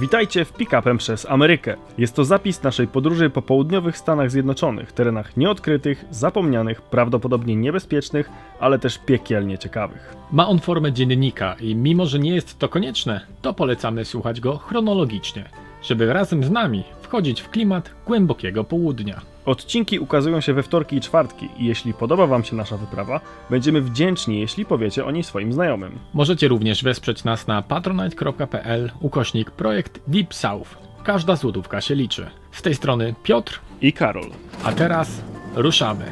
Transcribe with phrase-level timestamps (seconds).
[0.00, 1.76] Witajcie w Pick-upem przez Amerykę.
[1.98, 8.30] Jest to zapis naszej podróży po południowych Stanach Zjednoczonych, terenach nieodkrytych, zapomnianych, prawdopodobnie niebezpiecznych,
[8.60, 10.16] ale też piekielnie ciekawych.
[10.32, 14.56] Ma on formę dziennika i mimo, że nie jest to konieczne, to polecamy słuchać go
[14.56, 15.44] chronologicznie,
[15.82, 19.20] żeby razem z nami wchodzić w klimat głębokiego południa.
[19.48, 23.20] Odcinki ukazują się we wtorki i czwartki i jeśli podoba Wam się nasza wyprawa,
[23.50, 25.98] będziemy wdzięczni, jeśli powiecie o niej swoim znajomym.
[26.14, 30.78] Możecie również wesprzeć nas na patronite.pl ukośnik projekt Deep South.
[31.04, 32.30] Każda złotówka się liczy.
[32.52, 34.30] Z tej strony Piotr, I Karol.
[34.64, 35.22] a teraz
[35.54, 36.04] ruszamy.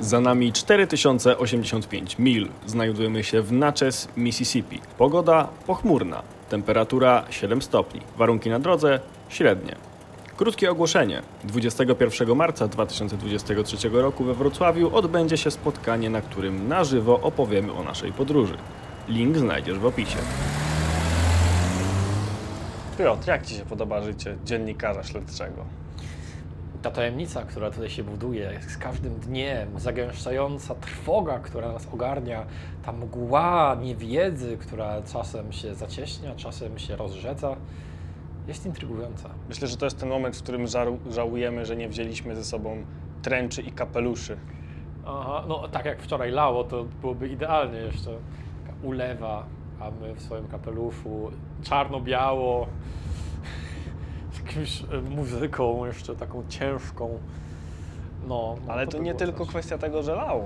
[0.00, 2.48] Za nami 4085 mil.
[2.66, 4.80] Znajdujemy się w Natchez, Mississippi.
[4.98, 6.22] Pogoda pochmurna.
[6.48, 8.00] Temperatura 7 stopni.
[8.16, 9.89] Warunki na drodze średnie.
[10.40, 11.22] Krótkie ogłoszenie.
[11.44, 17.82] 21 marca 2023 roku we Wrocławiu odbędzie się spotkanie, na którym na żywo opowiemy o
[17.82, 18.54] naszej podróży.
[19.08, 20.18] Link znajdziesz w opisie.
[22.98, 25.64] Piotr, jak Ci się podoba życie dziennikarza śledczego?
[26.82, 32.46] Ta tajemnica, która tutaj się buduje, z każdym dniem, zagęszczająca trwoga, która nas ogarnia,
[32.82, 37.56] ta mgła niewiedzy, która czasem się zacieśnia, czasem się rozrzeca,
[38.48, 39.30] jest intrygująca.
[39.48, 42.76] Myślę, że to jest ten moment, w którym żaru- żałujemy, że nie wzięliśmy ze sobą
[43.22, 44.36] tręczy i kapeluszy.
[45.06, 48.10] Aha, no tak jak wczoraj lało, to byłoby idealnie jeszcze.
[48.66, 49.46] Taka ulewa,
[49.80, 51.30] a my w swoim kapeluszu,
[51.62, 52.66] czarno-biało,
[54.32, 57.18] z jakąś e, muzyką jeszcze taką ciężką.
[58.28, 59.48] No, no Ale to by nie było tylko coś.
[59.48, 60.44] kwestia tego, że lało.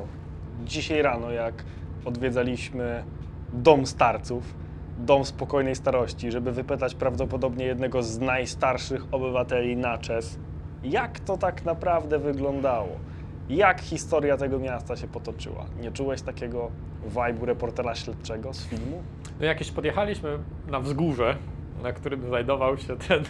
[0.65, 1.65] Dzisiaj rano, jak
[2.05, 3.05] odwiedzaliśmy
[3.53, 4.55] dom starców,
[4.99, 10.39] dom spokojnej starości, żeby wypytać prawdopodobnie jednego z najstarszych obywateli Natchez,
[10.85, 12.89] jak to tak naprawdę wyglądało?
[13.49, 15.67] Jak historia tego miasta się potoczyła?
[15.81, 16.71] Nie czułeś takiego
[17.15, 19.03] vibe'u reportera śledczego z filmu?
[19.41, 21.37] No jak już podjechaliśmy na wzgórze,
[21.83, 23.23] na którym znajdował się ten,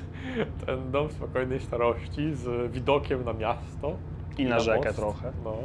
[0.66, 3.96] ten dom spokojnej starości z widokiem na miasto.
[4.38, 5.32] I na rzekę most, trochę.
[5.44, 5.56] No.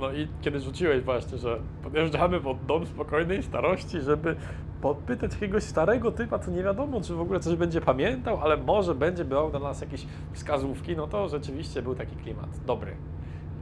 [0.00, 4.36] No i kiedy rzuciłeś właśnie, że podjeżdżamy pod dom spokojnej starości, żeby
[4.80, 8.94] podpytać jakiegoś starego typa, co nie wiadomo, czy w ogóle coś będzie pamiętał, ale może
[8.94, 12.96] będzie brał dla nas jakieś wskazówki, no to rzeczywiście był taki klimat dobry.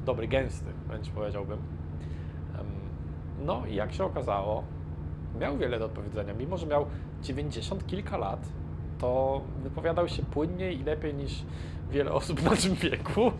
[0.06, 1.58] Dobry, gęsty, wręcz powiedziałbym.
[3.44, 4.64] No i jak się okazało,
[5.40, 6.34] miał wiele do odpowiedzenia.
[6.34, 6.86] Mimo, że miał
[7.22, 8.48] 90 kilka lat,
[8.98, 11.42] to wypowiadał się płynniej i lepiej niż
[11.90, 13.32] wiele osób w naszym wieku.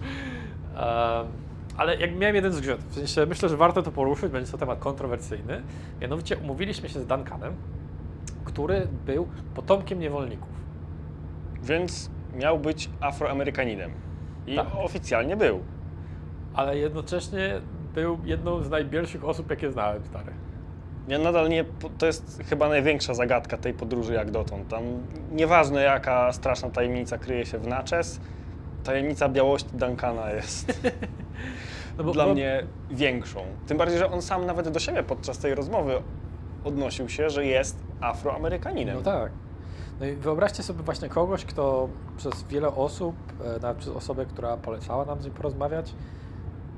[1.81, 4.79] Ale jak miałem jeden zgrzyt, w sensie myślę, że warto to poruszyć, będzie to temat
[4.79, 5.63] kontrowersyjny.
[6.01, 7.55] Mianowicie umówiliśmy się z Duncanem,
[8.45, 10.49] który był potomkiem niewolników.
[11.63, 13.91] Więc miał być Afroamerykaninem.
[14.47, 14.67] I Tak.
[14.77, 15.61] oficjalnie był.
[16.55, 17.61] Ale jednocześnie
[17.95, 20.33] był jedną z najbielszych osób, jakie znałem, stary.
[21.09, 21.65] Ja nadal nie,
[21.99, 24.69] to jest chyba największa zagadka tej podróży jak dotąd.
[24.69, 24.83] Tam
[25.33, 28.21] nieważne jaka straszna tajemnica kryje się w Natchez,
[28.85, 30.73] tajemnica białości Duncana jest
[31.99, 33.41] No bo- dla bo- mnie większą.
[33.67, 36.03] Tym bardziej, że on sam nawet do siebie podczas tej rozmowy
[36.65, 38.97] odnosił się, że jest Afroamerykaninem.
[38.97, 39.33] No tak.
[40.01, 44.57] No i wyobraźcie sobie właśnie kogoś, kto przez wiele osób, e, nawet przez osobę, która
[44.57, 45.95] polecała nam z nim porozmawiać,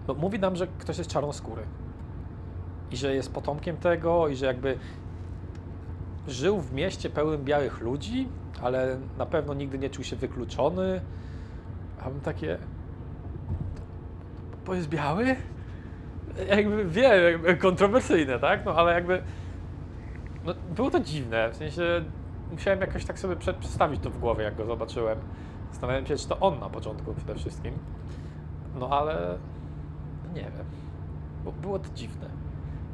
[0.08, 1.62] no mówi nam, że ktoś jest czarnoskóry.
[2.90, 4.78] I że jest potomkiem tego, i że jakby
[6.28, 8.28] żył w mieście pełnym białych ludzi,
[8.62, 11.00] ale na pewno nigdy nie czuł się wykluczony.
[12.04, 12.58] A bym takie.
[14.66, 15.36] Bo jest biały?
[16.48, 18.64] Jakby wiem, jakby kontrowersyjne, tak?
[18.64, 19.22] No ale jakby.
[20.44, 21.82] No, było to dziwne, w sensie
[22.50, 25.18] musiałem jakoś tak sobie przed, przedstawić to w głowie, jak go zobaczyłem.
[25.70, 27.74] Zastanawiałem się, czy to on na początku przede wszystkim.
[28.74, 29.38] No ale
[30.34, 30.66] nie wiem.
[31.44, 32.30] Bo było to dziwne.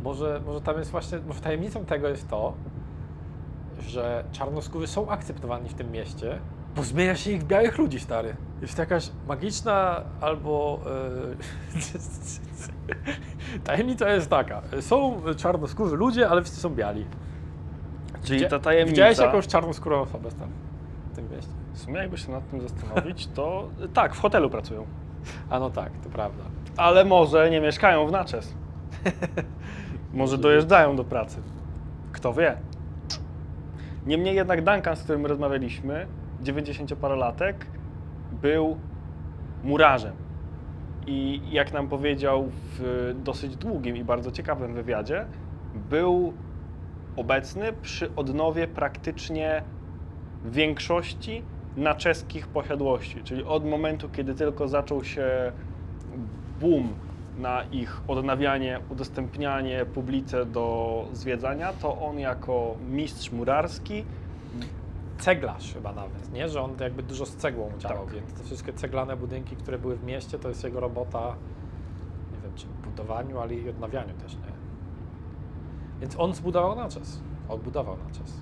[0.05, 2.55] Może, może tam jest właśnie, może tajemnicą tego jest to,
[3.81, 6.39] że czarnoskórzy są akceptowani w tym mieście,
[6.77, 8.37] bo zmienia się ich białych ludzi, stary.
[8.62, 10.81] Jest to jakaś magiczna albo...
[13.55, 14.62] e, tajemnica jest taka.
[14.81, 17.06] Są czarnoskórzy ludzie, ale wszyscy są biali.
[18.22, 20.49] Czyli Widzia- ta tajemnica, Widziałeś jakąś czarnoskórą osobę tam
[21.12, 21.52] w tym mieście?
[21.72, 24.87] w sumie jakby się nad tym zastanowić, to tak, w hotelu pracują.
[25.50, 26.44] A no tak, to prawda.
[26.76, 28.54] Ale może nie mieszkają w Natchez.
[30.12, 31.43] Może dojeżdżają do pracy.
[32.12, 32.56] Kto wie.
[34.06, 36.06] Niemniej jednak Duncan, z którym rozmawialiśmy,
[36.43, 37.54] 90-parolatek,
[38.43, 38.79] był
[39.62, 40.14] murarzem.
[41.06, 45.26] I jak nam powiedział w dosyć długim i bardzo ciekawym wywiadzie,
[45.75, 46.32] był
[47.17, 49.62] obecny przy odnowie praktycznie
[50.44, 51.43] większości
[51.76, 55.52] na czeskich posiadłości, czyli od momentu, kiedy tylko zaczął się
[56.61, 56.94] boom
[57.37, 64.05] na ich odnawianie, udostępnianie publice do zwiedzania, to on jako mistrz murarski
[65.19, 66.49] Ceglarz chyba nawet, nie?
[66.49, 68.15] Że on jakby dużo z cegłą działał, Tak.
[68.15, 71.37] więc te wszystkie ceglane budynki, które były w mieście, to jest jego robota,
[72.32, 74.53] nie wiem, czy w budowaniu, ale i odnawianiu też, nie?
[76.00, 77.20] Więc on zbudował na czas.
[77.49, 78.41] Odbudował na czas.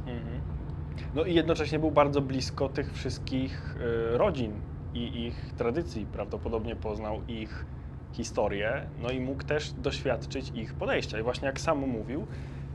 [1.14, 3.76] No i jednocześnie był bardzo blisko tych wszystkich
[4.14, 4.52] y, rodzin
[4.94, 6.06] i ich tradycji.
[6.06, 7.66] Prawdopodobnie poznał ich
[8.12, 11.18] historię, no i mógł też doświadczyć ich podejścia.
[11.18, 12.26] I właśnie jak sam mówił,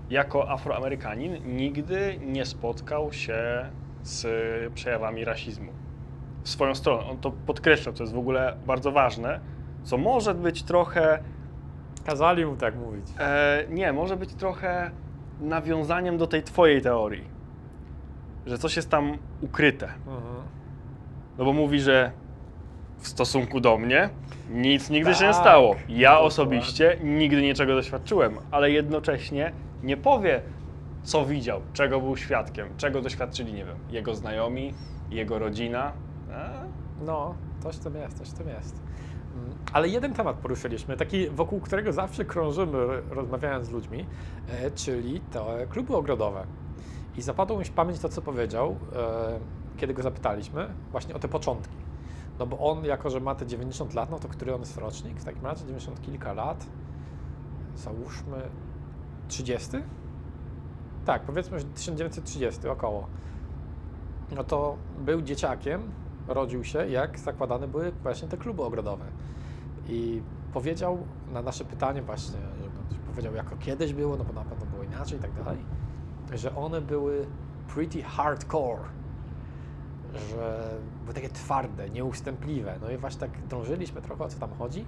[0.10, 3.70] jako Afroamerykanin nigdy nie spotkał się
[4.04, 5.72] z przejawami rasizmu.
[6.44, 7.04] W swoją stronę.
[7.10, 9.40] On to podkreślał, co jest w ogóle bardzo ważne,
[9.84, 11.20] co może być trochę
[12.06, 13.06] Kazali mu tak mówić.
[13.20, 14.92] E, nie, może być trochę
[15.42, 17.24] nawiązaniem do tej twojej teorii,
[18.46, 19.86] że coś jest tam ukryte.
[19.86, 20.44] Mhm.
[21.38, 22.12] No bo mówi, że
[23.00, 24.10] w stosunku do mnie
[24.50, 25.76] nic nigdy się nie Tak, stało.
[25.90, 29.52] Ja osobiście nigdy niczego doświadczyłem, ale jednocześnie
[29.84, 30.42] nie powie,
[31.04, 34.74] co widział, czego był świadkiem, czego doświadczyli, nie wiem, jego znajomi,
[35.10, 35.92] jego rodzina.
[36.32, 36.66] E?
[37.06, 38.76] No, coś w tym jest, coś w tym jest.
[39.36, 44.06] Mm, Ale jeden temat poruszyliśmy, taki wokół którego zawsze krążymy, rozmawiając z ludźmi,
[44.50, 46.46] e, czyli te kluby ogrodowe.
[47.18, 49.40] I zapadło mi w pamięć to, co powiedział, e,
[49.78, 51.76] kiedy go zapytaliśmy, właśnie o te początki.
[52.40, 55.20] No bo on, jako że ma te 90 lat, no to który on jest rocznik?
[55.20, 56.66] W takim razie 90 kilka lat.
[57.76, 58.42] Załóżmy
[59.28, 59.70] 30?
[61.06, 63.08] Tak, powiedzmy, że 1930 około.
[64.36, 65.92] No to był dzieciakiem,
[66.28, 69.06] rodził się, jak zakładane były właśnie te kluby ogrodowe.
[69.90, 70.22] I
[70.54, 70.98] powiedział
[71.34, 72.40] na nasze pytanie właśnie,
[73.08, 75.58] powiedział, jako kiedyś było, no bo na pewno było inaczej i tak dalej,
[76.34, 77.26] że one były
[77.74, 78.82] pretty hardcore,
[80.30, 82.76] że były takie twarde, nieustępliwe.
[82.82, 84.86] No i właśnie tak drążyliśmy trochę, o co tam chodzi.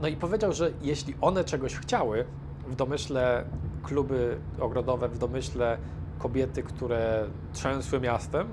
[0.00, 2.24] No i powiedział, że jeśli one czegoś chciały,
[2.66, 3.44] w domyśle
[3.86, 5.78] kluby ogrodowe, w domyśle
[6.18, 8.48] kobiety, które trzęsły miastem,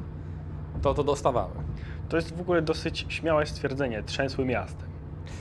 [0.81, 1.53] to to dostawały.
[2.09, 4.94] To jest w ogóle dosyć śmiałe stwierdzenie, trzęsły miastem.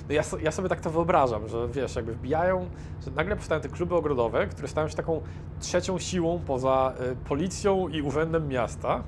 [0.09, 2.69] No ja, ja sobie tak to wyobrażam, że wiesz, jakby wbijają,
[3.05, 5.21] że nagle powstają te kluby ogrodowe, które stają się taką
[5.61, 9.03] trzecią siłą poza y, policją i urzędem miasta,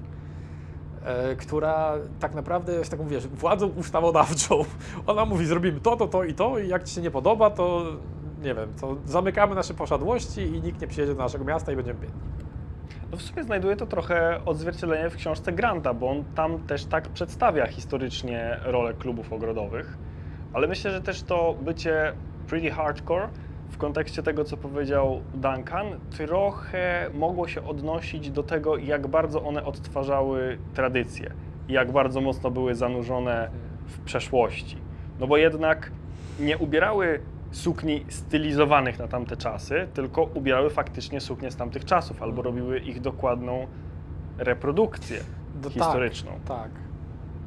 [1.33, 4.65] y, która tak naprawdę jest taką, wiesz, władzą ustawodawczą.
[5.07, 7.83] Ona mówi, zrobimy to, to, to i to i jak ci się nie podoba, to
[8.45, 12.01] nie wiem, to zamykamy nasze posiadłości i nikt nie przyjedzie do naszego miasta i będziemy
[12.01, 12.21] biedni.
[13.11, 17.09] No w sumie znajduje to trochę odzwierciedlenie w książce Granta, bo on tam też tak
[17.09, 19.99] przedstawia historycznie rolę klubów ogrodowych,
[20.53, 22.13] ale myślę, że też to bycie
[22.47, 23.29] pretty hardcore
[23.71, 25.87] w kontekście tego, co powiedział Duncan,
[26.17, 31.31] trochę mogło się odnosić do tego, jak bardzo one odtwarzały tradycje
[31.69, 33.51] jak bardzo mocno były zanurzone
[33.87, 34.77] w przeszłości.
[35.21, 35.91] No bo jednak
[36.41, 37.21] nie ubierały
[37.55, 43.01] sukni stylizowanych na tamte czasy, tylko ubierały faktycznie suknie z tamtych czasów albo robiły ich
[43.01, 43.67] dokładną
[44.39, 45.21] reprodukcję
[45.63, 46.31] No historyczną.
[46.31, 46.71] Tak, tak.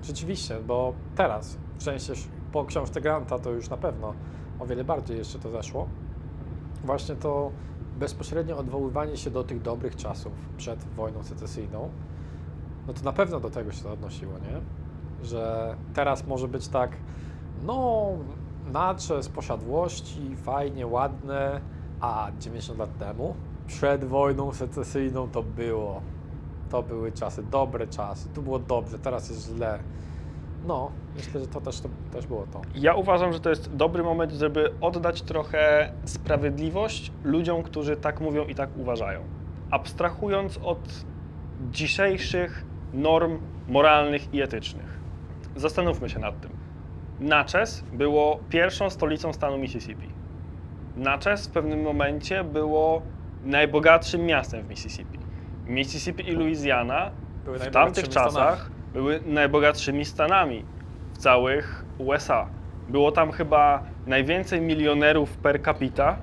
[0.04, 2.14] Rzeczywiście, bo teraz, w sensie
[2.52, 4.14] po książce Granta to już na pewno
[4.60, 5.88] o wiele bardziej jeszcze to zeszło.
[6.84, 7.52] Właśnie to
[8.00, 11.90] bezpośrednie odwoływanie się do tych dobrych czasów przed wojną secesyjną,
[12.88, 14.62] no to na pewno do tego się to odnosiło, nie?
[15.26, 16.92] Że teraz może być tak,
[17.66, 18.10] no,
[18.74, 21.62] nacze z posiadłości, fajnie, ładne,
[22.02, 23.36] a 90 lat temu,
[23.68, 26.02] przed wojną secesyjną to było
[26.70, 29.80] to były czasy, dobre czasy, tu było dobrze, teraz jest źle.
[30.68, 32.62] No, myślę, że to też, to też było to.
[32.76, 38.46] Ja uważam, że to jest dobry moment, żeby oddać trochę sprawiedliwość ludziom, którzy tak mówią
[38.46, 39.22] i tak uważają.
[39.72, 40.80] Abstrahując od
[41.72, 45.00] dzisiejszych norm moralnych i etycznych.
[45.56, 46.57] Zastanówmy się nad tym.
[47.20, 50.08] Natchez było pierwszą stolicą stanu Mississippi.
[50.98, 53.02] Natchez w pewnym momencie było
[53.46, 55.20] najbogatszym miastem w Mississippi.
[55.68, 57.12] Mississippi i Louisiana
[57.46, 60.66] Były w tamtych czasach były najbogatszymi stanami
[61.14, 62.48] w całych USA.
[62.90, 66.18] Było tam chyba najwięcej milionerów per capita,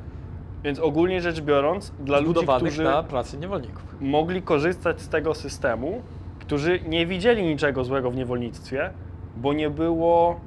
[0.64, 3.96] więc ogólnie rzecz biorąc, dla ludzi, którzy na pracy niewolników.
[4.00, 6.02] mogli korzystać z tego systemu,
[6.38, 8.90] którzy nie widzieli niczego złego w niewolnictwie,
[9.36, 10.40] bo nie było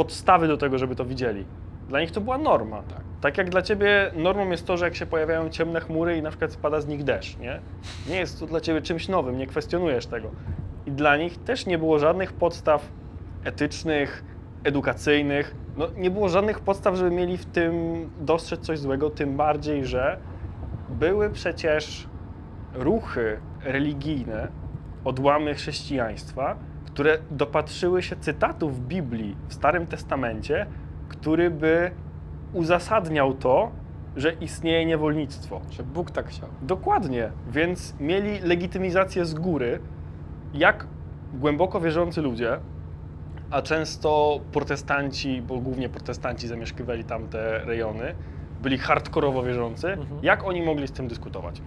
[0.00, 1.44] podstawy do tego, żeby to widzieli.
[1.88, 2.82] Dla nich to była norma.
[2.82, 3.00] Tak.
[3.20, 6.30] Tak jak dla ciebie normą jest to, że jak się pojawiają ciemne chmury i na
[6.30, 7.60] przykład spada z nich deszcz, nie?
[8.08, 10.30] Nie jest to dla ciebie czymś nowym, nie kwestionujesz tego.
[10.86, 12.88] I dla nich też nie było żadnych podstaw
[13.44, 14.24] etycznych,
[14.64, 15.54] edukacyjnych.
[15.76, 17.74] No, nie było żadnych podstaw, żeby mieli w tym
[18.20, 20.18] dostrzec coś złego, tym bardziej, że
[20.88, 22.08] były przecież
[22.74, 24.48] ruchy religijne,
[25.04, 26.56] odłamy chrześcijaństwa,
[26.94, 30.66] które dopatrzyły się cytatów w Biblii w Starym Testamencie,
[31.08, 31.90] który by
[32.52, 33.70] uzasadniał to,
[34.16, 35.60] że istnieje niewolnictwo.
[35.70, 36.48] Że Bóg tak chciał.
[36.62, 39.80] Dokładnie, więc mieli legitymizację z góry,
[40.54, 40.86] jak
[41.34, 42.58] głęboko wierzący ludzie,
[43.50, 48.14] a często protestanci, bo głównie protestanci zamieszkiwali tamte rejony,
[48.62, 50.20] byli hardkorowo wierzący, Mhm.
[50.22, 51.62] jak oni mogli z tym dyskutować?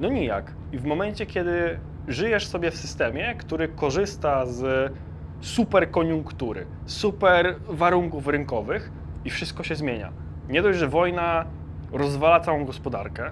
[0.00, 0.52] No nijak.
[0.72, 4.92] I w momencie, kiedy żyjesz sobie w systemie, który korzysta z
[5.40, 8.92] super koniunktury, super warunków rynkowych
[9.24, 10.12] i wszystko się zmienia.
[10.48, 11.44] Nie dość, że wojna
[11.92, 13.30] rozwala całą gospodarkę,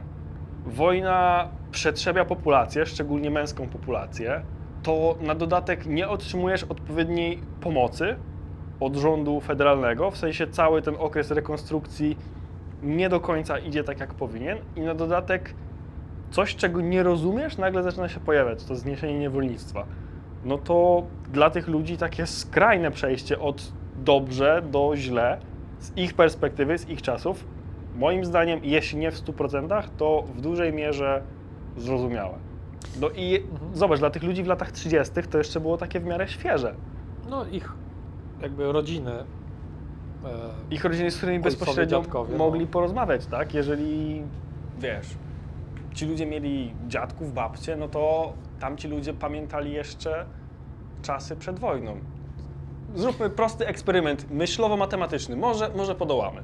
[0.67, 4.43] wojna przetrzebia populację, szczególnie męską populację,
[4.83, 8.17] to na dodatek nie otrzymujesz odpowiedniej pomocy
[8.81, 12.17] od rządu federalnego, w sensie cały ten okres rekonstrukcji
[12.83, 15.55] nie do końca idzie tak, jak powinien i na dodatek
[16.31, 19.87] coś, czego nie rozumiesz, nagle zaczyna się pojawiać, to zniesienie niewolnictwa.
[20.45, 21.03] No to
[21.33, 23.73] dla tych ludzi takie skrajne przejście od
[24.05, 25.39] dobrze do źle,
[25.79, 27.45] z ich perspektywy, z ich czasów,
[27.97, 31.23] moim zdaniem, jeśli nie w 100%, to w dużej mierze
[31.77, 32.35] zrozumiałe.
[33.01, 33.43] No i
[33.75, 35.15] zobacz, dla tych ludzi w latach 30.
[35.31, 36.75] to jeszcze było takie w miarę świeże.
[37.31, 37.73] No ich
[38.43, 39.13] jakby rodziny.
[39.13, 39.25] E,
[40.71, 42.39] Ich rodziny, z którymi bezpośrednio dziadkowie, no.
[42.39, 43.55] mogli porozmawiać, tak?
[43.55, 44.23] Jeżeli,
[44.79, 45.07] wiesz,
[45.97, 50.27] ci ludzie mieli dziadków, babcie, no to tamci ludzie pamiętali jeszcze
[51.03, 51.97] czasy przed wojną.
[52.95, 55.37] Zróbmy prosty eksperyment myślowo-matematyczny.
[55.37, 56.43] Może, może podołamy.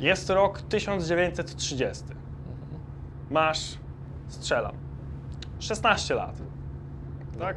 [0.00, 2.04] Jest rok 1930.
[3.30, 3.78] Masz,
[4.28, 4.74] strzelam,
[5.58, 6.42] 16 lat.
[7.38, 7.56] Tak?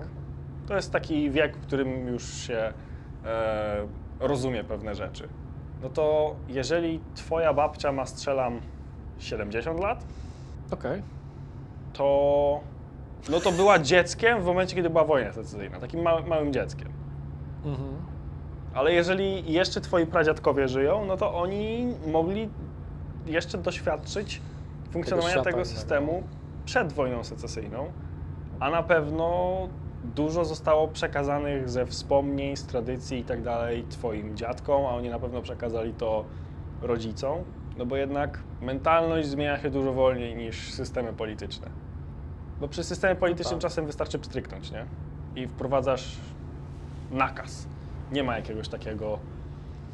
[0.68, 2.74] To jest taki wiek, w którym już się
[3.26, 3.88] e,
[4.20, 5.28] rozumie pewne rzeczy.
[5.82, 8.62] No to jeżeli twoja babcia ma, strzelam,
[9.20, 10.06] 70 lat,
[10.72, 11.02] Okej.
[11.94, 12.60] To,
[13.30, 16.90] no to była dzieckiem w momencie, kiedy była wojna secesyjna, takim małym, małym dzieckiem.
[17.66, 17.96] Mhm.
[18.74, 22.50] Ale jeżeli jeszcze twoi pradziadkowie żyją, no to oni mogli
[23.26, 24.42] jeszcze doświadczyć
[24.92, 25.66] funkcjonowania tego, innego.
[25.66, 26.24] systemu
[26.66, 27.92] przed wojną secesyjną,
[28.60, 29.58] a na pewno
[30.04, 35.20] dużo zostało przekazanych ze wspomnień, z tradycji i tak dalej twoim dziadkom, a oni na
[35.20, 36.26] pewno przekazali to
[36.82, 37.38] rodzicom,
[37.78, 41.68] no bo jednak mentalność zmienia się dużo wolniej niż systemy polityczne.
[42.60, 43.62] Bo przy systemie politycznym tak.
[43.62, 44.86] czasem wystarczy pstryknąć, nie?
[45.36, 46.18] I wprowadzasz
[47.12, 47.68] nakaz.
[48.12, 49.20] Nie ma jakiegoś takiego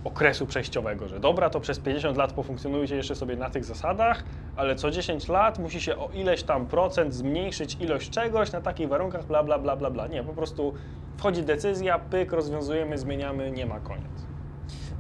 [0.04, 4.24] okresu przejściowego, że dobra, to przez 50 lat pofunkcjonujcie jeszcze sobie na tych zasadach,
[4.56, 8.90] ale co 10 lat musi się o ileś tam procent zmniejszyć ilość czegoś na takich
[8.90, 10.08] warunkach, bla, bla, bla, bla, bla.
[10.08, 10.74] Nie, po prostu
[11.18, 14.28] wchodzi decyzja, pyk, rozwiązujemy, zmieniamy, nie ma koniec.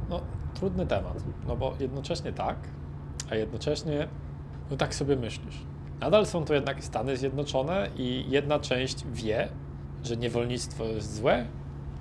[0.10, 0.22] No,
[0.60, 2.58] trudny temat, no bo jednocześnie tak,
[3.32, 4.08] a jednocześnie
[4.72, 5.56] no tak sobie myślisz.
[6.00, 9.50] Nadal są to jednak Stany Zjednoczone i jedna część wie,
[10.04, 11.46] że niewolnictwo jest złe,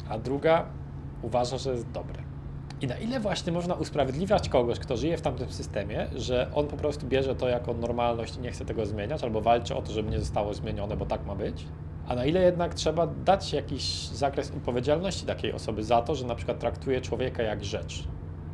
[0.08, 0.66] a druga
[1.22, 2.22] uważa, że jest dobre.
[2.80, 6.76] I na ile właśnie można usprawiedliwiać kogoś, kto żyje w tamtym systemie, że on po
[6.76, 10.10] prostu bierze to jako normalność i nie chce tego zmieniać, albo walczy o to, żeby
[10.10, 11.66] nie zostało zmienione, bo tak ma być,
[12.08, 16.34] a na ile jednak trzeba dać jakiś zakres odpowiedzialności takiej osoby za to, że na
[16.34, 18.08] przykład traktuje człowieka jak rzecz,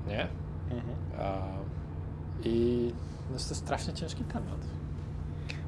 [0.09, 0.27] nie?
[1.19, 1.39] A,
[2.45, 2.89] I
[3.31, 4.59] no, to jest strasznie ciężki temat.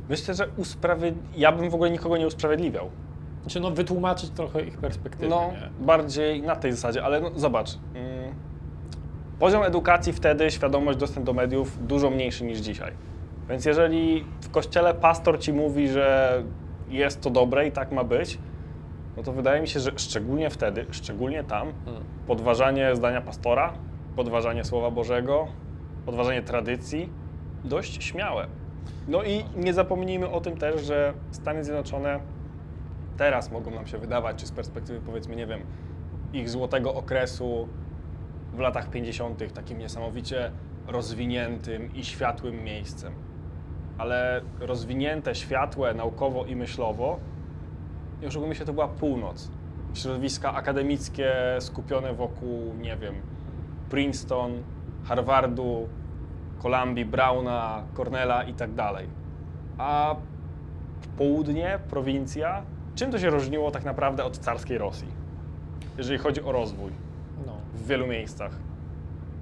[0.09, 1.21] Myślę, że usprawiedli...
[1.37, 2.91] ja bym w ogóle nikogo nie usprawiedliwiał.
[3.43, 5.87] Znaczy, no, wytłumaczyć trochę ich perspektywę, No, nie?
[5.87, 7.79] bardziej na tej zasadzie, ale no, zobacz.
[7.95, 8.35] Mm,
[9.39, 12.93] poziom edukacji wtedy, świadomość, dostęp do mediów dużo mniejszy niż dzisiaj.
[13.49, 16.43] Więc jeżeli w kościele pastor ci mówi, że
[16.89, 18.39] jest to dobre i tak ma być,
[19.17, 22.05] no to wydaje mi się, że szczególnie wtedy, szczególnie tam, Hmm.
[22.27, 23.73] podważanie zdania pastora,
[24.17, 25.47] podważanie Słowa Bożego,
[26.07, 27.11] podważanie tradycji,
[27.65, 28.47] dość śmiałe.
[29.09, 32.21] No i nie zapomnijmy o tym też, że Stany Zjednoczone
[33.17, 35.61] teraz mogą nam się wydawać, czy z perspektywy powiedzmy, nie wiem,
[36.33, 37.69] ich złotego okresu
[38.53, 39.53] w latach 50.
[39.55, 40.51] takim niesamowicie
[40.87, 43.13] rozwiniętym i światłym miejscem.
[43.99, 47.19] Ale rozwinięte, światłe, naukowo i myślowo,
[48.21, 49.51] nie oszukujmy się, to była północ.
[49.95, 53.15] Środowiska akademickie skupione wokół, nie wiem,
[53.91, 54.53] Princeton,
[55.05, 55.89] Harvardu,
[56.63, 59.07] Columbii, Browna, Cornella i tak dalej.
[59.79, 60.17] A
[61.19, 62.63] południe, prowincja,
[62.95, 65.09] czym to się różniło tak naprawdę od carskiej Rosji,
[65.99, 66.93] jeżeli chodzi o rozwój
[67.47, 67.53] No.
[67.75, 68.53] w wielu miejscach?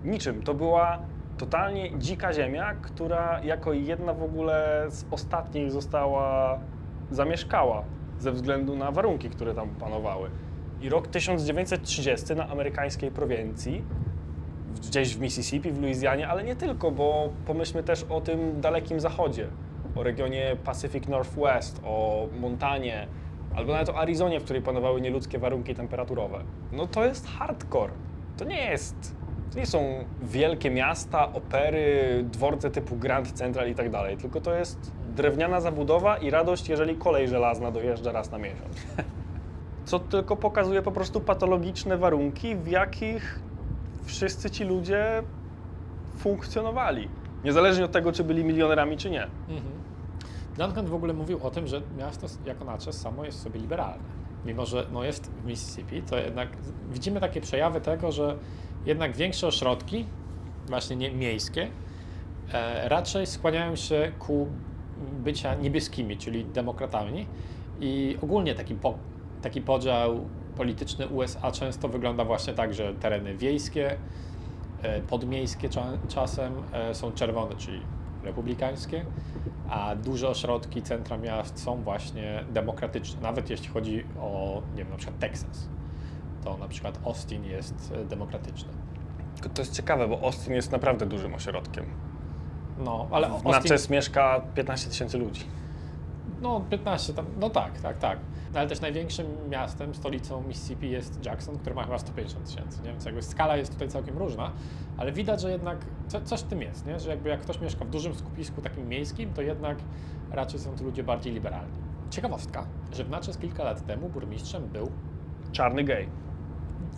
[0.04, 0.42] Niczym.
[0.42, 0.98] To była
[1.38, 6.58] totalnie dzika ziemia, która jako jedna w ogóle z ostatnich została
[7.10, 7.82] zamieszkała
[8.18, 10.30] ze względu na warunki, które tam panowały.
[10.80, 13.84] I rok 1930 na amerykańskiej prowincji,
[14.80, 19.46] gdzieś w Mississippi, w Luizjanie, ale nie tylko, bo pomyślmy też o tym dalekim zachodzie,
[19.94, 23.06] o regionie Pacific Northwest, o Montanie,
[23.56, 26.38] albo nawet o Arizonie, w której panowały nieludzkie warunki temperaturowe.
[26.72, 27.92] No to jest hardcore.
[28.36, 29.16] To nie jest.
[29.52, 34.54] To nie są wielkie miasta, opery, dworce typu Grand Central i tak dalej, tylko to
[34.54, 38.86] jest drewniana zabudowa i radość, jeżeli kolej żelazna dojeżdża raz na miesiąc.
[39.84, 43.40] Co tylko pokazuje po prostu patologiczne warunki, w jakich
[44.04, 45.22] wszyscy ci ludzie
[46.16, 47.08] funkcjonowali.
[47.44, 49.22] Niezależnie od tego, czy byli milionerami, czy nie.
[49.24, 49.82] Mhm.
[50.58, 54.04] Duncan w ogóle mówił o tym, że miasto jako nacze samo jest sobie liberalne.
[54.44, 56.48] Mimo, że no jest w Mississippi, to jednak
[56.90, 58.36] widzimy takie przejawy tego, że
[58.86, 60.06] jednak większe ośrodki,
[60.66, 61.70] właśnie nie miejskie,
[62.52, 64.48] e, raczej skłaniają się ku
[65.12, 67.26] bycia niebieskimi, czyli demokratami.
[67.80, 68.94] I ogólnie taki, po,
[69.42, 70.20] taki podział
[70.56, 73.96] polityczny USA często wygląda właśnie tak, że tereny wiejskie,
[74.82, 77.80] e, podmiejskie cza- czasem e, są czerwone, czyli
[78.24, 79.04] republikańskie,
[79.68, 83.20] a duże ośrodki, centra miast są właśnie demokratyczne.
[83.22, 85.68] Nawet jeśli chodzi o, nie wiem, na przykład Teksas,
[86.44, 88.72] to na przykład Austin jest e, demokratyczny.
[89.54, 91.84] To jest ciekawe, bo Austin jest naprawdę dużym ośrodkiem.
[92.78, 95.44] No, ale Austin, Natchez mieszka 15 tysięcy ludzi.
[96.42, 98.18] no 15 tam, no tak, tak, tak.
[98.52, 102.88] No, ale też największym miastem, stolicą Mississippi jest Jackson, który ma chyba 150 tysięcy, nie?
[102.88, 104.52] Więc jakby skala jest tutaj całkiem różna,
[104.96, 105.78] ale widać, że jednak
[106.08, 107.00] co, coś w tym jest, nie?
[107.00, 109.78] Że jakby jak ktoś mieszka w dużym skupisku takim miejskim, to jednak
[110.30, 111.78] raczej są to ludzie bardziej liberalni.
[112.10, 114.90] Ciekawostka, że w Natchez kilka lat temu burmistrzem był
[115.52, 116.08] Czarny gej.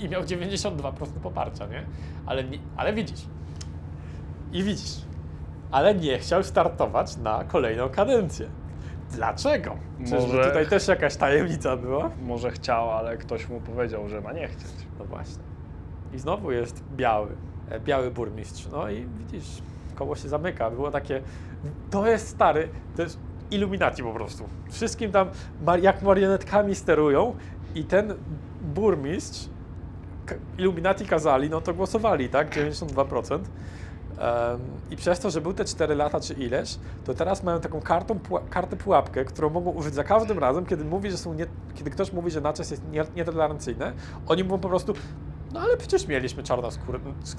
[0.01, 1.87] i miał 92% poparcia, nie?
[2.27, 3.27] Ale, nie, ale widzisz.
[4.53, 5.01] I widzisz.
[5.71, 8.49] Ale nie chciał startować na kolejną kadencję.
[9.14, 9.76] Dlaczego?
[9.99, 12.11] Czyżby Może- tutaj też jakaś tajemnica była?
[12.23, 14.87] Może chciał, ale ktoś mu powiedział, że ma nie chcieć.
[14.99, 15.42] No właśnie.
[16.12, 17.28] I znowu jest biały,
[17.71, 18.68] e, biały burmistrz.
[18.73, 19.62] No i widzisz,
[19.94, 20.71] koło się zamyka.
[20.71, 21.23] Było takie,
[21.90, 23.18] to jest stary, to jest
[23.50, 24.44] iluminaci po prostu.
[24.71, 25.28] Wszystkim tam
[25.66, 27.37] mar- jak marionetkami sterują
[27.75, 28.14] i ten
[28.75, 29.49] burmistrz,
[30.26, 32.50] k- iluminaci kazali, no to głosowali, tak?
[32.50, 33.38] 92%.
[34.90, 38.18] I przez to, że był te 4 lata czy ileś, to teraz mają taką kartą,
[38.50, 42.12] kartę pułapkę, którą mogą użyć za każdym razem, kiedy mówi, że są nie, kiedy ktoś
[42.12, 43.92] mówi, że naczes jest nie- nietolerancyjne,
[44.29, 44.92] oni mówią po prostu,
[45.53, 46.98] no ale przecież mieliśmy czarnoskóry,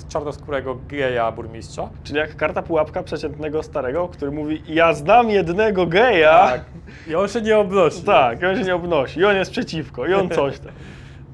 [0.10, 1.90] czarnoskórego geja burmistrza.
[2.04, 6.48] Czyli jak karta pułapka przeciętnego starego, który mówi ja znam jednego geja.
[6.48, 6.66] Tak.
[7.08, 8.04] I on się nie obnosi.
[8.04, 9.20] Tak, i on się nie obnosi.
[9.20, 10.06] I on jest przeciwko.
[10.06, 10.72] I on coś tam.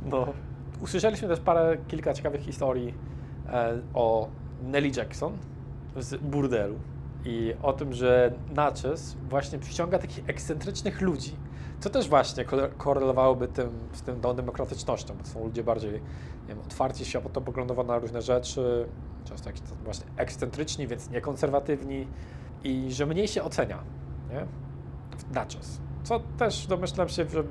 [0.05, 0.27] No.
[0.81, 2.93] Usłyszeliśmy też parę, kilka ciekawych historii
[3.53, 4.27] e, o
[4.61, 5.37] Nelly Jackson
[5.95, 6.75] z burdelu
[7.25, 11.35] i o tym, że Natchez właśnie przyciąga takich ekscentrycznych ludzi,
[11.79, 12.45] co też właśnie
[12.77, 17.99] korelowałoby tym, z tym tą demokratycznością, bo są ludzie bardziej nie wiem, otwarci światopoglądowo na
[17.99, 18.85] różne rzeczy,
[19.25, 22.07] często jakiś tam właśnie ekscentryczni, więc niekonserwatywni
[22.63, 23.83] i że mniej się ocenia,
[24.29, 24.45] nie?
[25.33, 25.81] Natchez.
[26.03, 27.43] Co też domyślam się, że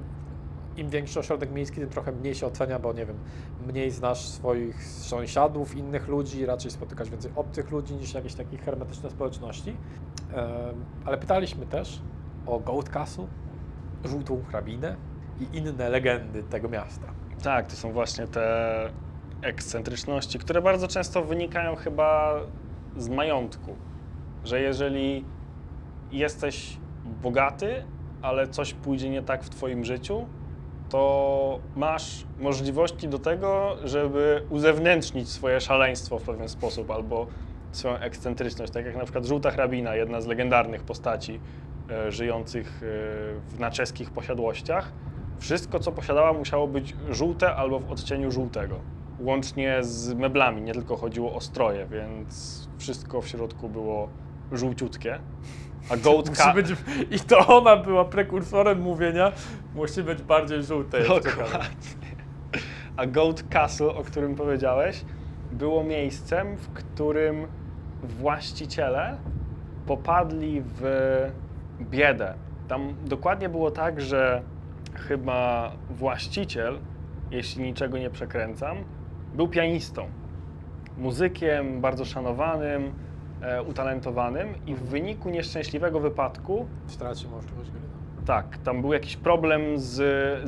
[0.81, 3.17] im większy ośrodek miejski, tym trochę mniej się ocenia, bo nie wiem,
[3.67, 9.11] mniej znasz swoich sąsiadów, innych ludzi, raczej spotykasz więcej obcych ludzi niż jakieś takie hermetyczne
[9.11, 9.77] społeczności.
[11.05, 12.03] Ale pytaliśmy też
[12.47, 13.27] o Goat Castle,
[14.05, 14.97] żółtą hrabinę
[15.41, 17.07] i inne legendy tego miasta.
[17.43, 18.91] Tak, to są właśnie te
[19.43, 22.41] ekscentryczności, które bardzo często wynikają chyba
[22.97, 23.77] z majątku.
[24.45, 25.25] Że jeżeli
[26.13, 26.79] jesteś
[27.23, 27.85] bogaty,
[28.23, 30.27] ale coś pójdzie nie tak w Twoim życiu,
[30.91, 37.27] to masz możliwości do tego, żeby uzewnętrznić swoje szaleństwo w pewien sposób albo
[37.73, 38.73] swoją ekscentryczność.
[38.73, 41.41] Tak jak na przykład Żółta Hrabina, jedna z legendarnych postaci
[41.91, 42.87] e, żyjących e,
[43.49, 44.93] w naczeskich posiadłościach.
[45.39, 48.75] Wszystko, co posiadała, musiało być żółte albo w odcieniu żółtego.
[49.21, 54.09] Łącznie z meblami, nie tylko chodziło o stroje, więc wszystko w środku było
[54.53, 55.19] żółciutkie.
[55.89, 56.67] A Goat Musi być,
[57.11, 59.33] I to ona była prekursorem mówienia,
[59.75, 60.99] musi być bardziej żółte.
[60.99, 61.43] jest ciekawe.
[61.45, 61.71] Dokładnie.
[62.97, 65.05] A Goat Castle, o którym powiedziałeś,
[65.53, 67.47] było miejscem, w którym
[68.03, 69.17] właściciele
[69.87, 70.83] popadli w
[71.81, 72.35] biedę.
[72.69, 74.43] Tam dokładnie było tak, że
[74.95, 76.79] chyba właściciel,
[77.31, 78.77] jeśli niczego nie przekręcam,
[79.35, 80.07] był pianistą.
[80.99, 82.93] Muzykiem bardzo szanowanym,
[83.69, 87.81] utalentowanym i w wyniku nieszczęśliwego wypadku Straci możliwość gry.
[88.17, 88.27] no.
[88.27, 89.95] tak, tam był jakiś problem z,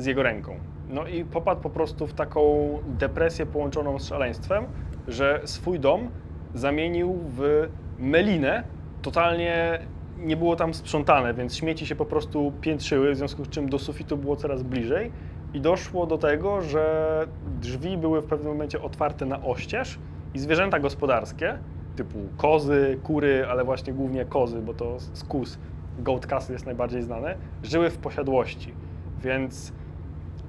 [0.01, 0.55] z jego ręką.
[0.89, 2.43] No i popadł po prostu w taką
[2.87, 4.65] depresję połączoną z szaleństwem,
[5.07, 6.09] że swój dom
[6.53, 7.67] zamienił w
[7.99, 8.63] melinę.
[9.01, 9.79] Totalnie
[10.17, 13.79] nie było tam sprzątane, więc śmieci się po prostu piętrzyły, w związku z czym do
[13.79, 15.11] sufitu było coraz bliżej.
[15.53, 17.27] I doszło do tego, że
[17.61, 19.99] drzwi były w pewnym momencie otwarte na oścież
[20.33, 21.57] i zwierzęta gospodarskie,
[21.95, 25.57] typu kozy, kury, ale właśnie głównie kozy, bo to z kus
[25.99, 28.73] Goat Castle jest najbardziej znane, żyły w posiadłości.
[29.21, 29.73] Więc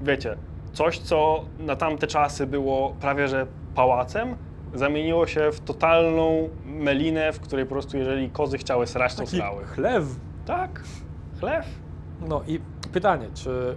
[0.01, 0.37] wiecie,
[0.73, 4.37] coś co na tamte czasy było prawie że pałacem,
[4.75, 9.37] zamieniło się w totalną melinę, w której po prostu jeżeli kozy chciały srać, to Taki
[9.37, 9.65] srały.
[9.65, 10.05] chlew.
[10.47, 10.83] Tak,
[11.41, 11.67] chlew.
[12.29, 12.61] No i
[12.93, 13.77] pytanie, czy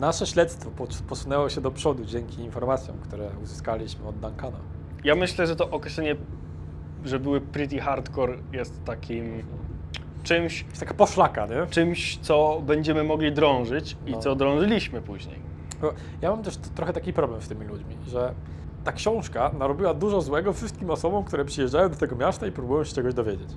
[0.00, 4.56] nasze śledztwo pos- posunęło się do przodu dzięki informacjom, które uzyskaliśmy od Duncana?
[5.04, 6.16] Ja myślę, że to określenie,
[7.06, 9.42] że były pretty hardcore jest takim
[10.22, 11.66] czymś, Jest taka poszlaka, nie?
[11.66, 14.18] czymś, co będziemy mogli drążyć i No.
[14.18, 15.36] co drążyliśmy później.
[15.80, 15.92] Bo
[16.22, 18.34] Ja mam też t- trochę taki problem z tymi ludźmi, że
[18.84, 22.94] ta książka narobiła dużo złego wszystkim osobom, które przyjeżdżają do tego miasta i próbują się
[22.94, 23.48] czegoś dowiedzieć.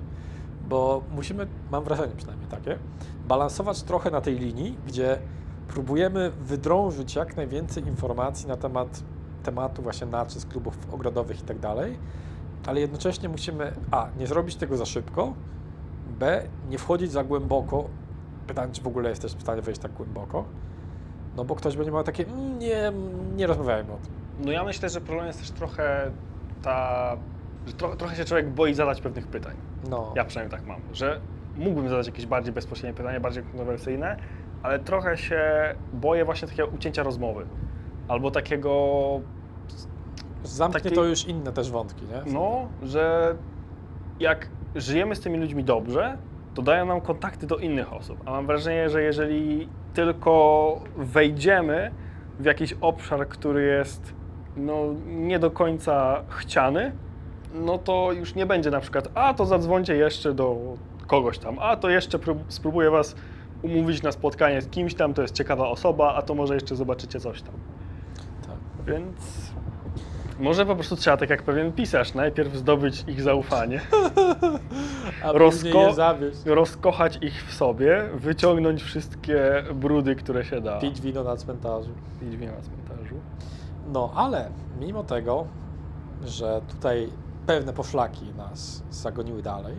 [0.68, 2.78] Bo musimy, mam wrażenie przynajmniej takie,
[3.28, 5.18] balansować trochę na tej linii, gdzie
[5.68, 9.02] próbujemy wydrążyć jak najwięcej informacji na temat
[9.42, 11.98] tematu właśnie naczy z klubów ogrodowych i tak dalej,
[12.66, 14.08] ale jednocześnie musimy a.
[14.18, 15.32] nie zrobić tego za szybko,
[16.18, 16.42] b.
[16.70, 17.84] nie wchodzić za głęboko.
[18.46, 20.44] Pytanie, czy w ogóle jesteś w stanie wejść tak głęboko,
[21.36, 22.92] no bo ktoś będzie miał takie, "Mm, nie,
[23.36, 24.12] nie rozmawiajmy o tym.
[24.44, 26.10] No ja myślę, że problem jest też trochę
[26.62, 27.16] ta,
[27.66, 29.56] że tro, trochę się człowiek boi zadać pewnych pytań.
[29.90, 31.20] No, Ja przynajmniej tak mam, że
[31.56, 34.16] mógłbym zadać jakieś bardziej bezpośrednie pytanie, bardziej kontrowersyjne,
[34.62, 37.46] ale trochę się boję właśnie takiego ucięcia rozmowy.
[38.08, 38.70] Albo takiego,
[40.44, 42.32] zamknie taki- to już inne też wątki, nie?
[42.32, 43.34] no, że
[44.20, 46.18] jak żyjemy z tymi ludźmi dobrze,
[46.54, 48.18] to dają nam kontakty do innych osób.
[48.26, 51.90] A mam wrażenie, że jeżeli tylko wejdziemy
[52.38, 54.14] w jakiś obszar, który jest
[54.56, 54.76] no,
[55.06, 56.92] nie do końca chciany,
[57.54, 60.56] no to już nie będzie na przykład, a to zadzwońcie jeszcze do
[61.06, 63.16] kogoś tam, a to jeszcze prób- spróbuję was
[63.62, 67.20] umówić na spotkanie z kimś tam, to jest ciekawa osoba, a to może jeszcze zobaczycie
[67.20, 67.54] coś tam.
[68.46, 68.86] Tak.
[68.86, 69.49] Więc
[70.40, 73.80] może po prostu trzeba, tak jak pewien pisarz, najpierw zdobyć ich zaufanie,
[75.24, 76.38] A później je zawieść.
[76.46, 80.78] rozkochać ich w sobie, wyciągnąć wszystkie brudy, które się da.
[80.80, 81.90] Pić wino na cmentarzu.
[82.20, 83.14] Pić wino na cmentarzu.
[83.92, 84.50] No, ale
[84.80, 85.46] mimo tego,
[86.24, 87.08] że tutaj
[87.46, 89.74] pewne poszlaki nas zagoniły dalej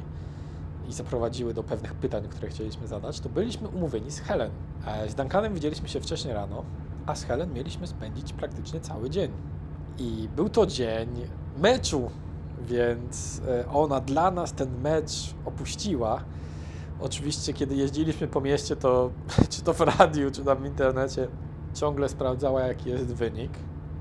[0.89, 4.51] i zaprowadziły do pewnych pytań, które chcieliśmy zadać, to byliśmy umówieni z Helen.
[4.87, 6.63] E, Z Duncanem widzieliśmy się wcześniej rano,
[7.05, 9.31] a z Helen mieliśmy spędzić praktycznie cały dzień.
[9.97, 11.09] I był to dzień
[11.57, 12.11] meczu,
[12.61, 16.23] więc e, ona dla nas ten mecz opuściła.
[16.99, 19.11] Oczywiście, kiedy jeździliśmy po mieście, to
[19.49, 21.27] czy to w radiu, czy tam w internecie,
[21.73, 23.51] ciągle sprawdzała, jaki jest wynik.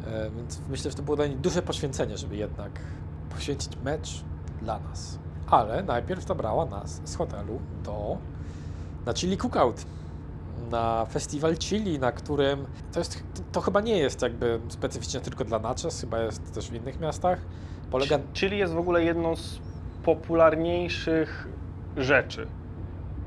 [0.06, 2.80] E, Więc myślę, że to było dla niej duże poświęcenie, żeby jednak
[3.30, 4.24] poświęcić mecz
[4.62, 5.18] dla nas.
[5.46, 8.18] Ale najpierw zabrała nas z hotelu do
[9.06, 9.84] na Chili Cookout.
[10.70, 15.58] Na festiwal chili, na którym to jest, to chyba nie jest jakby specyficznie tylko dla
[15.58, 17.38] Natchez, chyba jest też w innych miastach.
[17.90, 19.60] Polega Chili jest w ogóle jedną z
[20.04, 21.48] popularniejszych
[21.96, 22.46] rzeczy.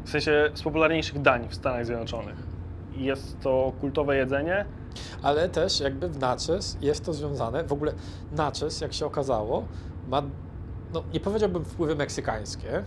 [0.05, 2.35] W sensie z popularniejszych dań w Stanach Zjednoczonych.
[2.95, 4.65] Jest to kultowe jedzenie.
[5.21, 7.93] Ale też jakby w Natchez jest to związane, w ogóle
[8.31, 9.65] Natchez, jak się okazało,
[10.07, 10.21] ma,
[10.93, 12.83] no nie powiedziałbym wpływy meksykańskie,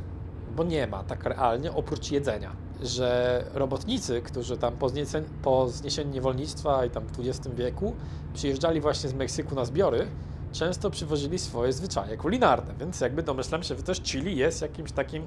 [0.56, 6.10] bo nie ma tak realnie oprócz jedzenia, że robotnicy, którzy tam po, zniesieniu, po zniesieniu
[6.10, 7.94] niewolnictwa i tam w XX wieku
[8.34, 10.06] przyjeżdżali właśnie z Meksyku na zbiory,
[10.52, 15.22] często przywozili swoje zwyczaje kulinarne, więc jakby domyślam się, że też Chili jest jakimś takim,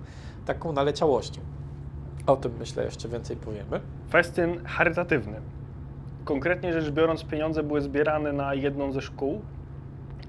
[0.45, 1.41] taką naleciałością.
[2.27, 3.81] O tym myślę jeszcze więcej powiemy.
[4.09, 5.41] Festyn charytatywny.
[6.25, 9.41] Konkretnie rzecz biorąc, pieniądze były zbierane na jedną ze szkół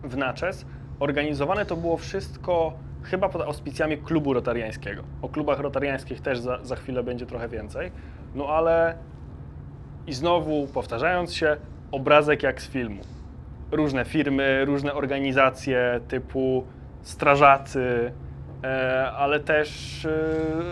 [0.02, 0.64] w Natchez.
[1.00, 5.02] Organizowane to było wszystko chyba pod auspicjami klubu rotariańskiego.
[5.22, 7.92] O klubach rotariańskich też za, za chwilę będzie trochę więcej.
[8.34, 8.94] No ale
[10.06, 11.56] i znowu powtarzając się,
[11.92, 13.02] obrazek jak z filmu.
[13.72, 16.64] Różne firmy, różne organizacje typu
[17.02, 18.12] strażacy,
[19.16, 20.10] ale też e,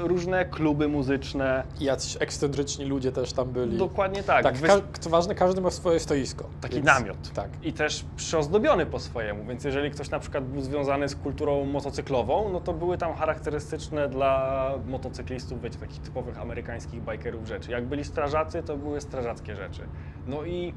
[0.09, 1.65] różne kluby muzyczne.
[1.81, 3.79] I jacyś ekscentryczni ludzie też tam byli.
[3.79, 4.43] Dokładnie tak.
[4.43, 6.45] Tak, ka- co ważne, każdy ma swoje stoisko.
[6.61, 7.33] Taki namiot.
[7.35, 7.51] Tak.
[7.63, 12.49] I też przyozdobiony po swojemu, więc jeżeli ktoś na przykład był związany z kulturą motocyklową,
[12.53, 17.71] no to były tam charakterystyczne dla motocyklistów, wiecie, takich typowych amerykańskich bikerów rzeczy.
[17.71, 19.83] Jak byli strażacy, to były strażackie rzeczy.
[20.27, 20.75] No i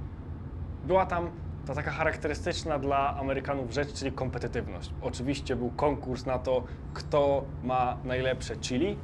[0.83, 1.29] była tam
[1.71, 4.91] ta taka charakterystyczna dla Amerykanów rzecz, czyli kompetytywność.
[5.01, 8.97] Oczywiście był konkurs na to, kto ma najlepsze chili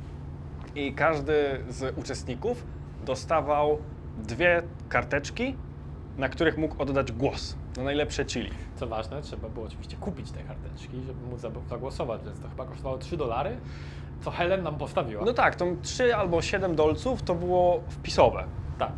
[0.75, 2.65] i każdy z uczestników
[3.05, 3.77] dostawał
[4.17, 5.55] dwie karteczki,
[6.17, 8.51] na których mógł oddać głos na najlepsze chili.
[8.75, 12.97] Co ważne, trzeba było oczywiście kupić te karteczki, żeby móc zagłosować, więc to chyba kosztowało
[12.97, 13.57] 3 dolary,
[14.21, 15.25] co Helen nam postawiła.
[15.25, 18.43] No tak, to 3 albo 7 dolców to było wpisowe.
[18.77, 18.91] tak.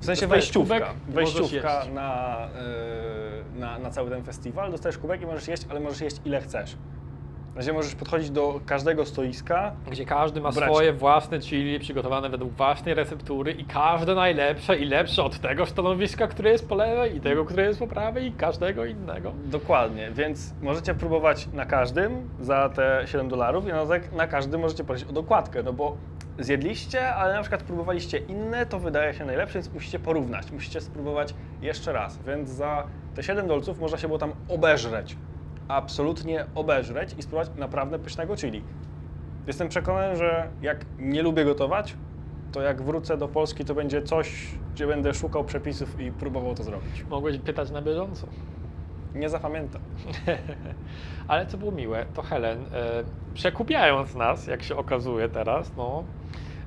[0.00, 0.94] W sensie wejściówka.
[1.08, 3.09] Wejściówka na, yy,
[3.60, 4.70] na, na cały ten festiwal.
[4.70, 6.76] Dostajesz kubek i możesz jeść, ale możesz jeść ile chcesz.
[7.56, 10.70] Gdzie możesz podchodzić do każdego stoiska, Gdzie każdy ma Brać.
[10.70, 16.26] swoje własne chili przygotowane według własnej receptury i każde najlepsze i lepsze od tego stanowiska,
[16.26, 19.32] które jest po lewej i tego, które jest po prawej i każdego innego.
[19.44, 23.84] Dokładnie, więc możecie próbować na każdym za te 7 dolarów i na,
[24.16, 25.96] na każdym możecie prosić o dokładkę, no bo
[26.40, 31.34] zjedliście, ale na przykład próbowaliście inne, to wydaje się najlepsze, więc musicie porównać, musicie spróbować
[31.62, 35.16] jeszcze raz, więc za te 7 dolców można się było tam obeżreć,
[35.68, 38.64] absolutnie obeżreć i spróbować naprawdę pysznego chili.
[39.46, 41.96] Jestem przekonany, że jak nie lubię gotować,
[42.52, 46.64] to jak wrócę do Polski, to będzie coś, gdzie będę szukał przepisów i próbował to
[46.64, 47.04] zrobić.
[47.10, 48.26] Mogłeś pytać na bieżąco.
[49.14, 49.82] Nie zapamiętam.
[51.28, 56.04] Ale co było miłe, to Helen, e, przekupiając nas, jak się okazuje teraz, no,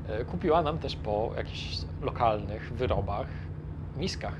[0.05, 3.27] e, kupiła nam też po jakichś lokalnych wyrobach,
[3.95, 4.39] miskach,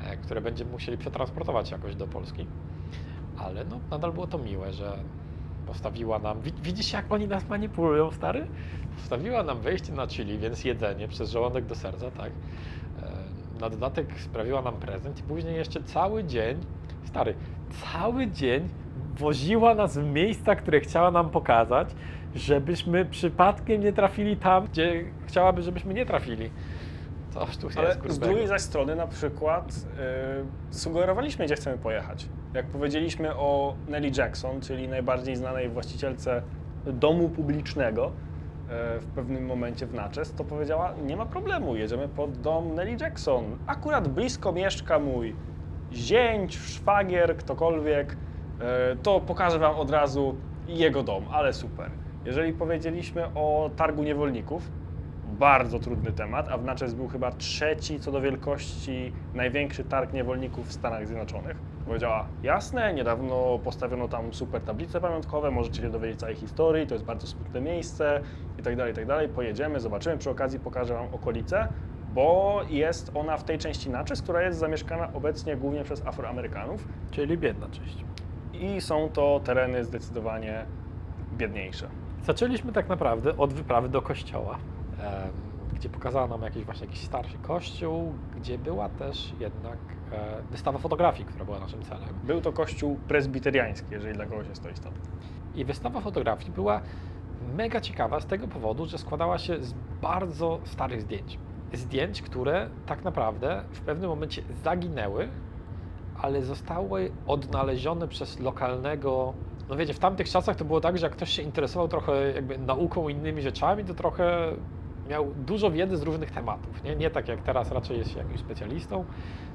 [0.00, 2.46] e, które będziemy musieli przetransportować jakoś do Polski.
[3.36, 5.04] Ale no, nadal było to miłe, że
[5.66, 6.40] postawiła nam.
[6.40, 8.50] wi- Widzisz, jak oni nas manipulują, stary?
[8.96, 12.32] Postawiła nam wejście na chili, więc jedzenie przez żołądek do serca, tak?
[13.60, 16.58] Na dodatek sprawiła nam prezent i później jeszcze cały dzień,
[17.04, 17.34] stary,
[17.92, 18.68] cały dzień
[19.18, 21.88] woziła nas w miejsca, które chciała nam pokazać,
[22.34, 26.50] żebyśmy przypadkiem nie trafili tam, gdzie chciałaby, żebyśmy nie trafili.
[27.30, 28.26] Coś tu Ale jest, z grubego.
[28.26, 29.74] drugiej zaś strony na przykład
[30.70, 32.28] yy, sugerowaliśmy, gdzie chcemy pojechać.
[32.54, 36.42] Jak powiedzieliśmy o Nellie Jackson, czyli najbardziej znanej właścicielce
[36.86, 38.12] domu publicznego
[39.00, 43.44] w pewnym momencie w Natchez, to powiedziała, nie ma problemu, jedziemy pod dom Nellie Jackson.
[43.66, 45.34] Akurat blisko mieszka mój
[45.92, 48.16] zięć, szwagier, ktokolwiek,
[48.60, 48.66] yy,
[49.02, 50.34] to pokażę wam od razu
[50.66, 51.90] jego dom, ale super.
[52.24, 54.70] Jeżeli powiedzieliśmy o targu niewolników,
[55.40, 60.68] bardzo trudny temat, a w Natchez był chyba trzeci co do wielkości największy targ niewolników
[60.68, 61.56] w Stanach Zjednoczonych.
[61.86, 67.04] Powiedziała, jasne, niedawno postawiono tam super tablice pamiątkowe, możecie się dowiedzieć całej historii, to jest
[67.04, 68.20] bardzo smutne miejsce
[68.58, 69.28] i tak dalej, i tak dalej.
[69.28, 71.68] Pojedziemy, zobaczymy, przy okazji pokażę Wam okolice,
[72.14, 77.38] bo jest ona w tej części Natchez, która jest zamieszkana obecnie głównie przez Afroamerykanów Czyli
[77.38, 78.04] biedna część.
[78.52, 80.64] i są to tereny zdecydowanie
[81.32, 81.88] biedniejsze.
[82.22, 84.58] Zaczęliśmy tak naprawdę od wyprawy do kościoła,
[85.74, 89.78] gdzie pokazała nam jakiś właśnie jakiś starszy kościół, gdzie była też jednak
[90.12, 92.08] e, wystawa fotografii, która była naszym celem.
[92.24, 95.00] Był to kościół prezbiteriański, jeżeli dla kogoś jest to istotne.
[95.54, 96.80] I wystawa fotografii była
[97.56, 101.38] mega ciekawa z tego powodu, że składała się z bardzo starych zdjęć.
[101.72, 105.28] Zdjęć, które tak naprawdę w pewnym momencie zaginęły,
[106.14, 109.34] ale zostały odnalezione przez lokalnego.
[109.68, 112.58] No wiecie, w tamtych czasach to było tak, że jak ktoś się interesował trochę jakby
[112.58, 114.56] nauką i innymi rzeczami, to trochę
[115.10, 116.84] miał dużo wiedzy z różnych tematów.
[116.84, 119.04] Nie, nie tak jak teraz raczej jest się jakimś specjalistą,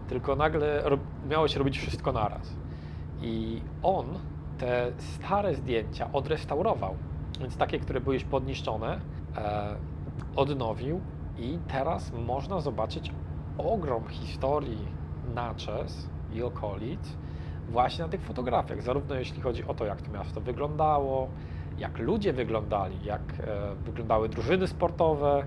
[0.10, 0.84] tylko nagle
[1.30, 2.56] miało się robić wszystko naraz.
[3.22, 4.06] I on
[4.58, 6.96] te stare zdjęcia odrestaurował,
[7.40, 9.00] więc takie, które były już podniszczone,
[9.38, 9.76] e,
[10.36, 11.02] odnowił
[11.38, 13.12] i teraz można zobaczyć
[13.58, 14.88] ogrom historii
[15.36, 17.18] Natchez i okolic
[17.70, 21.30] właśnie na tych fotografiach, zarówno jeśli chodzi o to, jak to miasto wyglądało,
[21.78, 25.46] jak ludzie wyglądali, jak e, wyglądały drużyny sportowe,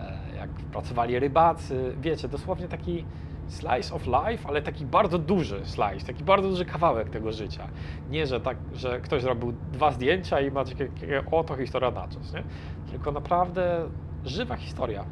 [0.00, 3.04] e, jak pracowali rybacy, wiecie, dosłownie taki
[3.48, 7.68] slice of life, ale taki bardzo duży slice, taki bardzo duży kawałek tego życia.
[8.10, 12.42] Nie, że tak, że ktoś zrobił dwa zdjęcia i macie takie, oto historia Natchez, nie?
[12.90, 13.88] Tylko naprawdę
[14.24, 15.04] żywa historia.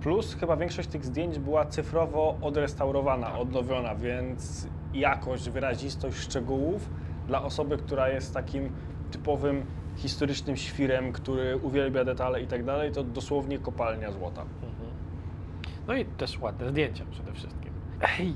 [0.00, 6.90] Plus chyba większość tych zdjęć była cyfrowo odrestaurowana, odnowiona, więc jakość, wyrazistość szczegółów
[7.26, 8.72] dla osoby, która jest takim
[9.10, 14.42] typowym historycznym świrem, który uwielbia detale i tak dalej, to dosłownie kopalnia złota.
[14.42, 14.90] Mhm.
[15.86, 17.70] No i też ładne zdjęcia przede wszystkim.
[18.18, 18.34] Ej,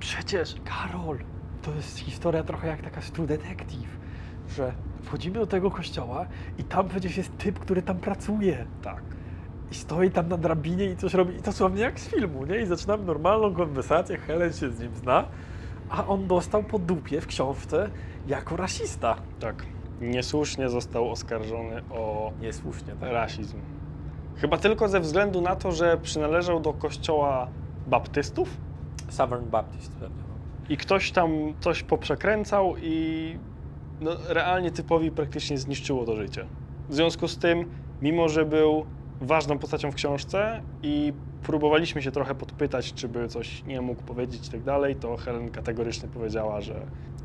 [0.00, 1.18] przecież Karol,
[1.62, 3.96] to jest historia trochę jak taka True Detective,
[4.48, 6.26] że wchodzimy do tego kościoła
[6.58, 8.66] i tam przecież jest typ, który tam pracuje.
[8.82, 9.02] Tak.
[9.70, 11.36] I stoi tam na drabinie i coś robi.
[11.36, 12.60] I dosłownie jak z filmu, nie?
[12.60, 15.24] I zaczynamy normalną konwersację, Helen się z nim zna,
[15.90, 17.90] a on dostał po dupie w książce
[18.26, 19.16] jako rasista.
[19.40, 19.66] Tak.
[20.00, 23.12] Niesłusznie został oskarżony o Niesłusznie, tak?
[23.12, 23.58] rasizm.
[24.36, 27.48] Chyba tylko ze względu na to, że przynależał do kościoła
[27.86, 28.56] baptystów
[29.10, 30.22] Southern Baptist pewnie.
[30.28, 30.34] No.
[30.68, 33.36] i ktoś tam coś poprzekręcał i
[34.00, 36.46] no, realnie typowi praktycznie zniszczyło to życie.
[36.88, 37.70] W związku z tym,
[38.02, 38.86] mimo że był
[39.20, 44.48] ważną postacią w książce i próbowaliśmy się trochę podpytać, czy by coś nie mógł powiedzieć
[44.48, 46.74] i tak dalej, to Helen kategorycznie powiedziała, że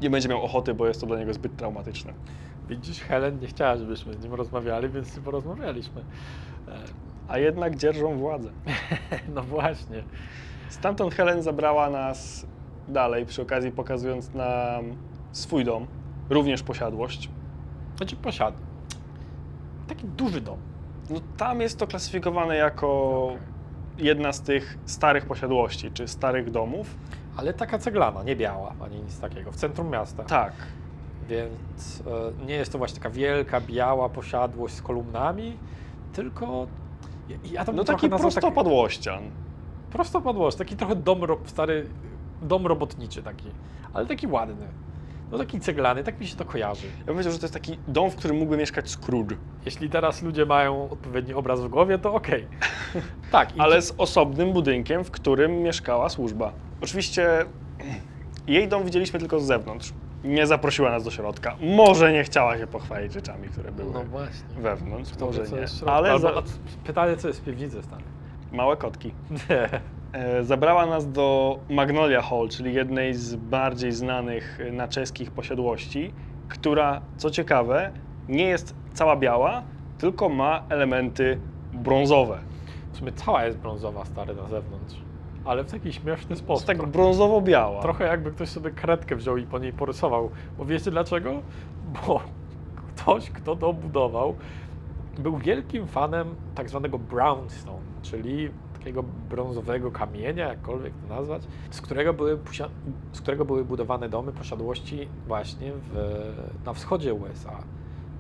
[0.02, 2.13] nie będzie miał ochoty, bo jest to dla niego zbyt traumatyczne.
[2.69, 6.02] Widzisz, Helen nie chciała, żebyśmy z nim rozmawiali, więc porozmawialiśmy.
[6.67, 6.71] E,
[7.28, 8.49] A jednak dzierżą władzę.
[9.36, 10.04] No właśnie.
[10.69, 12.45] Stamtąd Helen zabrała nas
[12.88, 14.86] dalej, przy okazji pokazując nam
[15.32, 15.88] swój dom,
[16.30, 17.30] również posiadłość.
[17.97, 18.58] Znaczy posiada.
[19.88, 20.58] Taki duży dom.
[21.10, 23.32] No tam jest to klasyfikowane jako
[23.97, 26.95] jedna z tych starych posiadłości, czy starych domów.
[27.38, 30.23] Ale taka ceglana, nie biała, ani nic takiego, w centrum miasta.
[30.23, 30.53] Tak.
[31.29, 32.03] Więc
[32.41, 35.58] e, nie jest to właśnie taka wielka, biała posiadłość z kolumnami,
[36.13, 36.67] tylko
[37.29, 39.23] ja, ja tam No taki tak- prostopadłościan.
[39.91, 41.88] prostopadłość, taki trochę dom, stary
[42.41, 43.51] dom robotniczy taki,
[43.93, 44.67] ale taki ładny.
[45.34, 46.88] No taki ceglany, tak mi się to kojarzy.
[46.88, 50.22] Ja bym powiedział, że to jest taki dom, w którym mógłby mieszkać Scrooge, Jeśli teraz
[50.22, 52.48] ludzie mają odpowiedni obraz w głowie, to okej.
[53.32, 56.54] tak, i ale z osobnym budynkiem, w którym mieszkała służba.
[56.82, 57.46] Oczywiście
[58.48, 59.93] jej dom widzieliśmy tylko z zewnątrz.
[60.24, 61.56] Nie zaprosiła nas do środka.
[61.62, 64.48] Może nie chciała się pochwalić rzeczami, które były No właśnie.
[64.58, 65.89] wewnątrz, może nie.
[65.91, 66.43] Ale Albo, za...
[66.84, 68.04] pytanie, co jest w piwnicy, stary?
[68.52, 69.13] małe kotki.
[69.50, 69.69] Nie.
[70.13, 76.13] E, Zabrała nas do Magnolia Hall, czyli jednej z bardziej znanych e, na czeskich posiadłości,
[76.49, 77.91] która, co ciekawe,
[78.28, 79.63] nie jest cała biała,
[79.97, 81.39] tylko ma elementy
[81.73, 82.38] brązowe.
[82.91, 84.95] W sumie cała jest brązowa, stary, na zewnątrz.
[85.45, 86.67] Ale w taki śmieszny sposób.
[86.69, 87.82] jest tak brązowo-biała.
[87.82, 90.30] Trochę jakby ktoś sobie kredkę wziął i po niej porysował.
[90.58, 91.41] Bo wiecie dlaczego?
[92.08, 92.21] Bo
[92.95, 94.36] ktoś, kto to budował,
[95.17, 98.49] był wielkim fanem tak zwanego brownstone, czyli
[98.84, 101.41] takiego brązowego kamienia, jakkolwiek to nazwać,
[101.72, 102.38] z którego były,
[103.12, 106.22] z którego były budowane domy posiadłości właśnie w,
[106.65, 107.63] na wschodzie USA,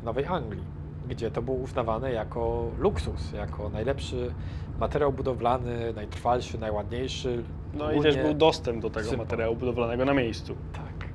[0.01, 0.63] w Nowej Anglii,
[1.09, 4.33] gdzie to było uznawane jako luksus, jako najlepszy
[4.79, 7.43] materiał budowlany, najtrwalszy, najładniejszy.
[7.73, 10.55] No i też był dostęp do tego materiału budowlanego na miejscu.
[10.73, 11.09] tak.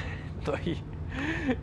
[0.46, 0.76] No i,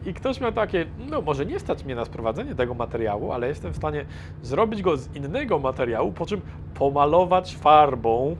[0.05, 3.73] i ktoś miał takie, no może nie stać mnie na sprowadzenie tego materiału, ale jestem
[3.73, 4.05] w stanie
[4.41, 6.41] zrobić go z innego materiału, po czym
[6.73, 8.35] pomalować farbą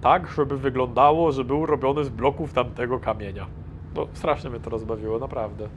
[0.00, 3.46] tak, żeby wyglądało, że był robiony z bloków tamtego kamienia.
[3.94, 5.68] No strasznie mnie to rozbawiło, naprawdę.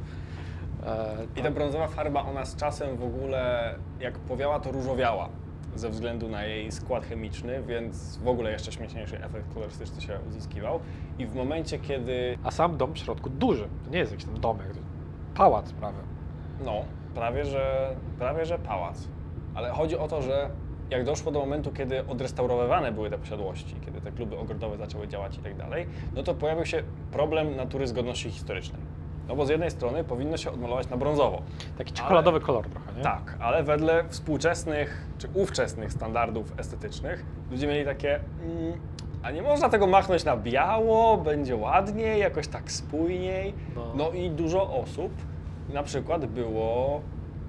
[0.85, 5.29] E, I ta brązowa farba, ona z czasem w ogóle, jak powiała, to różowiała
[5.75, 10.79] ze względu na jej skład chemiczny, więc w ogóle jeszcze śmieszniejszy efekt kolorystyczny się uzyskiwał.
[11.19, 14.39] I w momencie, kiedy, A sam dom w środku duży, to nie jest jakiś tam
[14.39, 14.79] domek, to
[15.35, 15.97] pałac prawie.
[16.65, 16.81] no,
[17.15, 19.07] prawie że, prawie że pałac,
[19.55, 20.49] ale chodzi o to, że
[20.89, 25.37] jak doszło do momentu, kiedy odrestaurowywane były te posiadłości, kiedy te kluby ogrodowe zaczęły działać
[25.37, 28.81] i tak dalej, no to pojawił się problem natury zgodności historycznej.
[29.29, 31.41] No bo z jednej strony powinno się odmalować na brązowo,
[31.77, 33.03] Taki czekoladowy kolor trochę, nie?
[33.03, 38.79] Tak, ale wedle współczesnych czy ówczesnych standardów estetycznych ludzie mieli takie, mm,
[39.23, 43.53] a nie można tego machnąć na biało, będzie ładniej, jakoś tak spójniej.
[43.75, 43.93] No.
[43.95, 45.11] No i dużo osób
[45.73, 47.01] na przykład było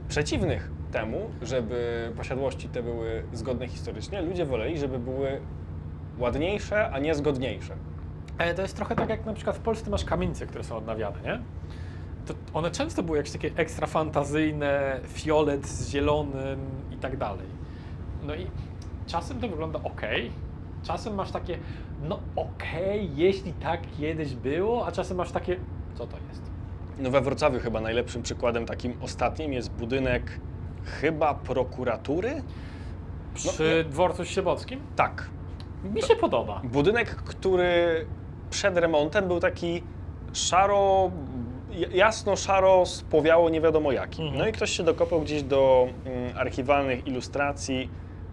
[0.09, 4.23] przeciwnych temu, żeby posiadłości te były zgodne historycznie.
[4.23, 5.41] Ludzie woleli, żeby były
[6.19, 7.77] ładniejsze, a nie zgodniejsze.
[8.41, 11.21] Ale to jest trochę tak, jak na przykład w Polsce masz kamienice, które są odnawiane,
[11.25, 11.41] nie?
[12.27, 17.47] To one często były jakieś takie ekstra fantazyjne, fiolet z zielonym i tak dalej.
[18.23, 18.47] No i
[19.07, 20.01] czasem to wygląda ok,
[20.83, 21.59] czasem masz takie,
[22.03, 25.57] no okej, jeśli tak kiedyś było, a czasem masz takie,
[25.95, 26.43] co to jest?
[26.99, 30.41] No we Wrocławiu chyba najlepszym przykładem takim ostatnim jest budynek
[30.85, 32.43] chyba prokuratury?
[33.35, 34.81] Przy dworcu Siebockim?
[34.97, 35.31] Tak.
[35.85, 36.61] Mi się podoba.
[36.65, 38.07] Budynek, który
[38.51, 39.83] przed remontem był taki
[40.33, 41.11] szaro,
[41.93, 44.23] jasno szaro spowiało nie wiadomo jaki.
[44.23, 44.39] Mhm.
[44.39, 47.91] No i ktoś się dokopał gdzieś do mm, archiwalnych ilustracji,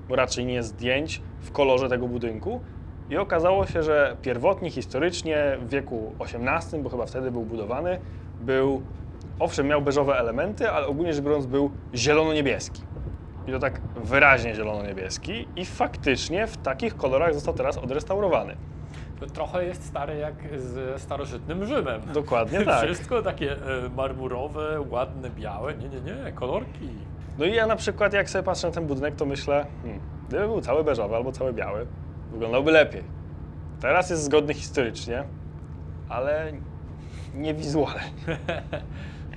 [0.09, 2.61] bo raczej nie zdjęć, w kolorze tego budynku.
[3.09, 7.99] I okazało się, że pierwotnie, historycznie w wieku XVIII, bo chyba wtedy był budowany,
[8.41, 8.81] był,
[9.39, 12.81] owszem, miał beżowe elementy, ale ogólnie rzecz biorąc był zielono-niebieski.
[13.47, 18.55] I to tak wyraźnie zielono-niebieski i faktycznie w takich kolorach został teraz odrestaurowany.
[19.33, 22.01] Trochę jest stare jak z starożytnym Rzymem.
[22.13, 22.85] Dokładnie tak.
[22.85, 25.73] Wszystko takie e, marmurowe, ładne, białe.
[25.75, 26.89] Nie, nie, nie, kolorki.
[27.37, 30.47] No i ja na przykład jak sobie patrzę na ten budynek, to myślę, hmm, gdyby
[30.47, 31.87] był cały beżowy albo cały biały,
[32.31, 33.03] wyglądałby lepiej.
[33.79, 35.23] Teraz jest zgodny historycznie,
[36.09, 36.51] ale
[37.35, 38.01] nie wizualnie.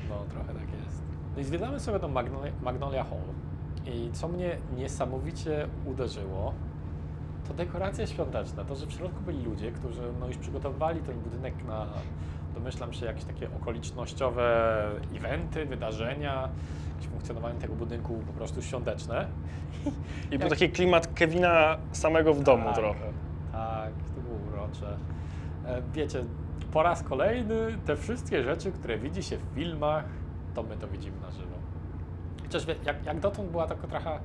[0.08, 1.02] No, trochę tak jest.
[1.34, 3.18] No i zwiedzamy sobie tą Magnolia, Magnolia Hall.
[3.86, 6.55] I co mnie niesamowicie uderzyło,
[7.51, 8.64] to dekoracja świąteczna.
[8.64, 11.86] To, że w środku byli ludzie, którzy no, już przygotowywali ten budynek na,
[12.55, 14.76] domyślam się, jakieś takie okolicznościowe
[15.16, 16.48] eventy, wydarzenia,
[16.94, 19.26] jakieś funkcjonowanie tego budynku po prostu świąteczne.
[20.30, 22.74] I był Jak- taki klimat Kevina samego w domu Tak.
[22.74, 23.12] trochę.
[23.53, 24.96] Tak, to było urocze.
[25.66, 26.24] E, Wiecie,
[26.72, 27.55] po raz kolejny
[27.86, 30.05] te wszystkie rzeczy, które widzi się w filmach,
[30.55, 31.55] to my to widzimy na żywo.
[32.42, 34.18] Chociaż wie- jak, jak dotąd była taka trochę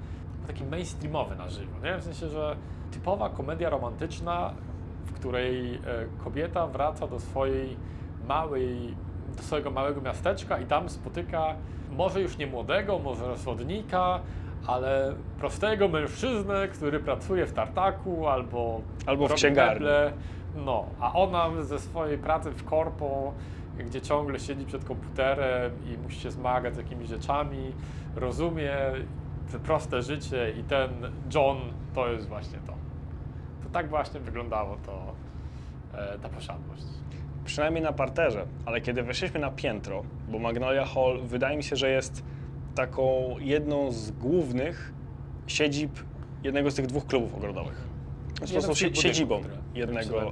[0.45, 1.97] taki mainstreamowy na żywo, nie?
[1.97, 2.55] W sensie, że
[2.91, 4.53] typowa komedia romantyczna,
[5.05, 5.79] w której e,
[6.23, 7.77] kobieta wraca do swojej
[8.27, 8.95] małej
[9.37, 11.55] do swojego małego miasteczka i tam spotyka
[11.91, 14.19] może już nie młodego, może rozwodnika,
[14.67, 19.87] ale prostego mężczyznę, który pracuje w tartaku albo, Albo w księgarni.
[20.55, 23.33] No, a ona ze swojej pracy w korpo,
[23.79, 27.71] gdzie ciągle siedzi przed komputerem i musi się zmagać z jakimiś rzeczami,
[28.15, 28.75] rozumie
[29.63, 30.89] proste życie i ten
[31.35, 31.57] John
[31.93, 32.73] to jest właśnie to.
[33.63, 35.13] To tak właśnie wyglądało to,
[35.93, 36.83] e, ta posiadłość.
[37.45, 41.89] Przynajmniej na parterze, ale kiedy weszliśmy na piętro, bo Magnolia Hall wydaje mi się, że
[41.89, 42.23] jest
[42.75, 44.93] taką jedną z głównych
[45.47, 45.91] siedzib
[46.43, 47.87] jednego z tych dwóch klubów ogrodowych.
[48.37, 49.41] Znaczy, po prostu sie- siedzibą
[49.75, 50.21] jednego.
[50.21, 50.31] no.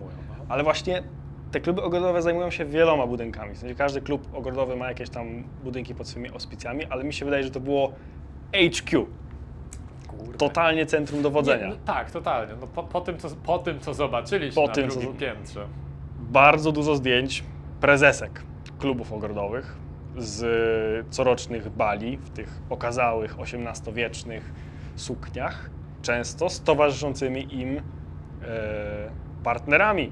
[0.49, 1.03] Ale właśnie
[1.51, 3.55] te kluby ogrodowe zajmują się wieloma budynkami.
[3.55, 7.25] W sensie każdy klub ogrodowy ma jakieś tam budynki pod swoimi auspicjami, ale mi się
[7.25, 7.91] wydaje, że to było
[8.53, 9.05] HQ,
[10.07, 10.37] Kurde.
[10.37, 11.63] totalnie centrum dowodzenia.
[11.67, 12.53] Nie, no, tak, totalnie.
[12.61, 15.67] No, po, po, tym, co, po tym, co zobaczyliśmy Po na tym, drugim piętrze.
[16.19, 17.43] bardzo dużo zdjęć
[17.81, 18.43] prezesek
[18.79, 19.77] klubów ogrodowych
[20.17, 24.53] z corocznych bali w tych okazałych XVIII-wiecznych
[24.95, 25.69] sukniach,
[26.01, 27.81] często z towarzyszącymi im e,
[29.43, 30.11] partnerami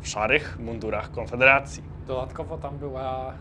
[0.00, 1.82] w szarych mundurach Konfederacji.
[2.06, 3.32] Dodatkowo tam była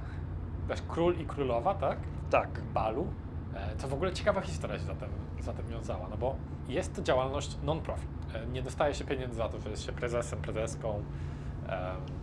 [0.88, 1.97] król i królowa, tak?
[2.29, 3.07] Tak, balu.
[3.58, 6.36] E, To w ogóle ciekawa historia się zatem, zatem wiązała, no bo
[6.70, 8.10] jest to działalność non-profit.
[8.36, 11.03] E, Nie dostaje się pieniędzy za to, że jest się prezesem, prezeską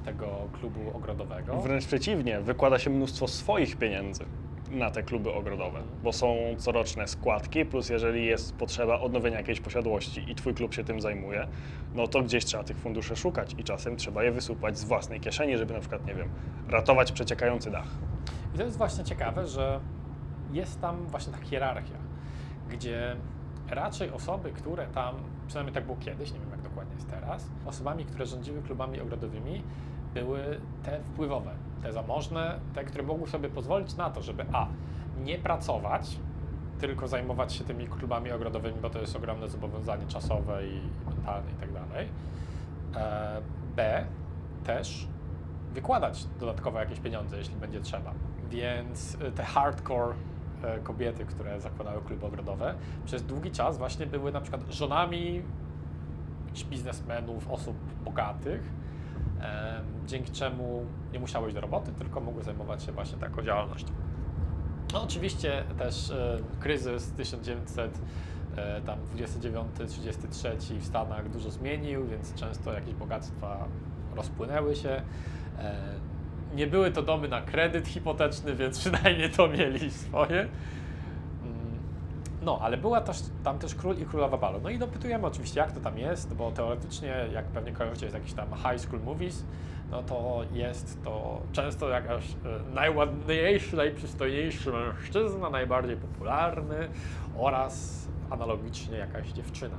[0.04, 0.26] tego
[0.60, 1.60] klubu ogrodowego.
[1.60, 4.24] wręcz przeciwnie, wykłada się mnóstwo swoich pieniędzy
[4.70, 10.30] na te kluby ogrodowe, bo są coroczne składki, plus jeżeli jest potrzeba odnowienia jakiejś posiadłości
[10.30, 11.46] i twój klub się tym zajmuje,
[11.94, 15.58] no to gdzieś trzeba tych funduszy szukać i czasem trzeba je wysupłać z własnej kieszeni,
[15.58, 16.28] żeby na przykład, nie wiem,
[16.68, 17.88] ratować przeciekający dach.
[18.54, 19.80] I to jest właśnie ciekawe, że
[20.54, 21.96] jest tam właśnie ta hierarchia,
[22.70, 23.16] gdzie
[23.70, 25.14] raczej osoby, które tam,
[25.46, 29.62] przynajmniej tak było kiedyś, nie wiem jak dokładnie jest teraz, osobami, które rządziły klubami ogrodowymi,
[30.14, 31.50] były te wpływowe,
[31.82, 34.66] te zamożne, te, które mogły sobie pozwolić na to, żeby a.
[35.24, 36.18] nie pracować,
[36.78, 41.54] tylko zajmować się tymi klubami ogrodowymi, bo to jest ogromne zobowiązanie czasowe i mentalne i
[41.54, 42.08] tak dalej.
[42.96, 43.40] E,
[43.76, 44.04] B.
[44.64, 45.08] Też
[45.72, 48.12] wykładać dodatkowo jakieś pieniądze, jeśli będzie trzeba.
[48.50, 50.33] Więc y, te hardcore e,
[50.82, 55.42] kobiety, które zakładały kluby ogrodowe, przez długi czas właśnie były na przykład żonami
[56.70, 58.62] biznesmenów, osób bogatych,
[60.06, 63.92] dzięki czemu nie musiały iść do roboty, tylko mogły zajmować się właśnie taką działalnością.
[64.92, 68.00] No oczywiście też e, kryzys 1900
[68.56, 73.68] e, tam 29-33 w Stanach dużo zmienił, więc często jakieś bogactwa
[74.14, 75.02] rozpłynęły się.
[76.54, 80.40] Nie były to domy na kredyt hipoteczny, więc przynajmniej to mieli swoje.
[80.40, 80.48] Mm,
[82.42, 84.60] No, ale była też, tam też król i królowa balu.
[84.62, 88.32] No i dopytujemy oczywiście, jak to tam jest, bo teoretycznie, jak pewnie kojarzycie z jakichś
[88.32, 89.44] tam high school movies,
[89.90, 96.88] no to jest to często jakaś e, najładniejszy, najprzystojniejszy mężczyzna, najbardziej popularny
[97.38, 99.76] oraz analogicznie jakaś dziewczyna.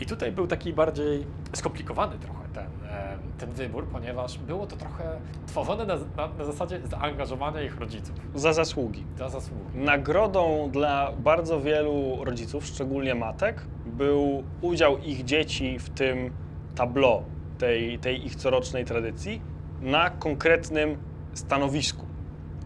[0.00, 5.04] I tutaj był taki bardziej skomplikowany trochę ten, e, ten wybór, ponieważ było to trochę
[5.46, 9.04] tworzone na, na, na zasadzie zaangażowania ich rodziców Za zasługi.
[9.18, 9.62] za zasługi.
[9.78, 16.30] Nagrodą dla bardzo wielu rodziców, szczególnie matek, był udział ich dzieci w tym
[16.74, 17.22] tableau
[17.58, 19.42] tej, tej ich corocznej tradycji
[19.80, 20.96] na konkretnym
[21.34, 22.06] stanowisku.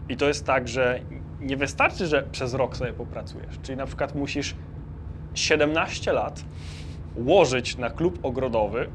[0.09, 0.99] I to jest tak, że
[1.39, 3.59] nie wystarczy, że przez rok sobie popracujesz.
[3.63, 4.55] Czyli na przykład musisz
[5.33, 6.43] 17 lat
[7.15, 8.89] łożyć na klub ogrodowy,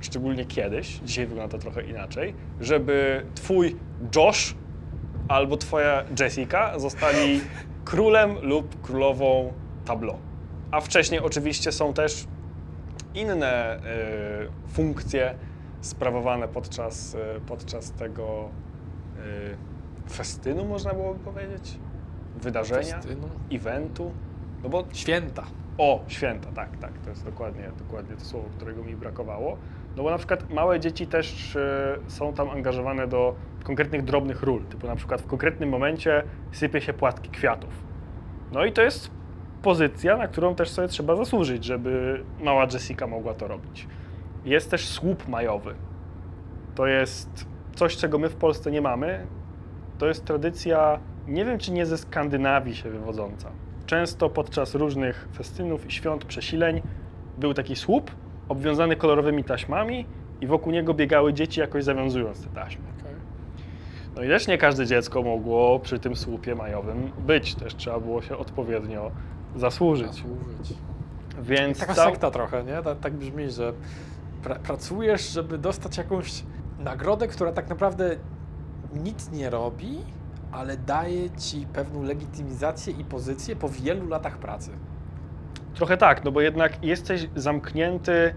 [0.00, 3.76] szczególnie kiedyś, dzisiaj wygląda to trochę inaczej, żeby twój
[4.16, 4.54] Josh
[5.28, 7.40] albo twoja Jessica zostali
[7.84, 9.52] królem lub królową
[9.84, 10.18] tableau.
[10.70, 12.26] A wcześniej oczywiście są też
[13.14, 13.80] inne y,
[14.72, 15.34] funkcje
[15.80, 18.48] sprawowane podczas, y, podczas tego
[20.06, 21.78] y, festynu, można byłoby powiedzieć,
[22.42, 23.28] wydarzenia, Festynu.
[23.52, 24.12] eventu.
[24.62, 25.44] No bo Święta.
[25.78, 29.56] o, święta, tak, tak, to jest dokładnie, dokładnie to słowo, którego mi brakowało.
[29.98, 33.34] No bo na przykład małe dzieci też e, są tam angażowane do
[33.64, 36.22] konkretnych drobnych ról, typu na przykład w konkretnym momencie
[36.52, 37.70] sypie się płatki kwiatów.
[38.52, 39.10] No i to jest
[39.62, 43.86] pozycja, na którą też sobie trzeba zasłużyć, żeby mała Jessica mogła to robić.
[44.44, 45.74] Jest też słup majowy.
[46.74, 49.26] To jest coś, czego my w Polsce nie mamy.
[49.98, 53.50] To jest tradycja, nie wiem czy nie ze Skandynawii się wywodząca.
[53.86, 56.82] Często podczas różnych festynów i świąt przesileń
[57.38, 58.10] był taki słup
[58.48, 60.06] obwiązany kolorowymi taśmami
[60.40, 62.82] i wokół niego biegały dzieci jakoś zawiązując te taśmy.
[64.16, 67.54] No i też nie każde dziecko mogło przy tym słupie majowym być.
[67.54, 69.10] Też trzeba było się odpowiednio
[69.56, 70.06] zasłużyć.
[70.06, 70.74] Zasłużyć.
[71.42, 72.82] Więc Taka cał- sekta trochę, nie?
[72.82, 73.72] Tak, tak brzmi, że
[74.42, 76.42] pra, pracujesz, żeby dostać jakąś
[76.78, 78.16] nagrodę, która tak naprawdę
[78.94, 79.98] nic nie robi,
[80.52, 84.70] ale daje ci pewną legitymizację i pozycję po wielu latach pracy.
[85.74, 88.34] Trochę tak, no bo jednak jesteś zamknięty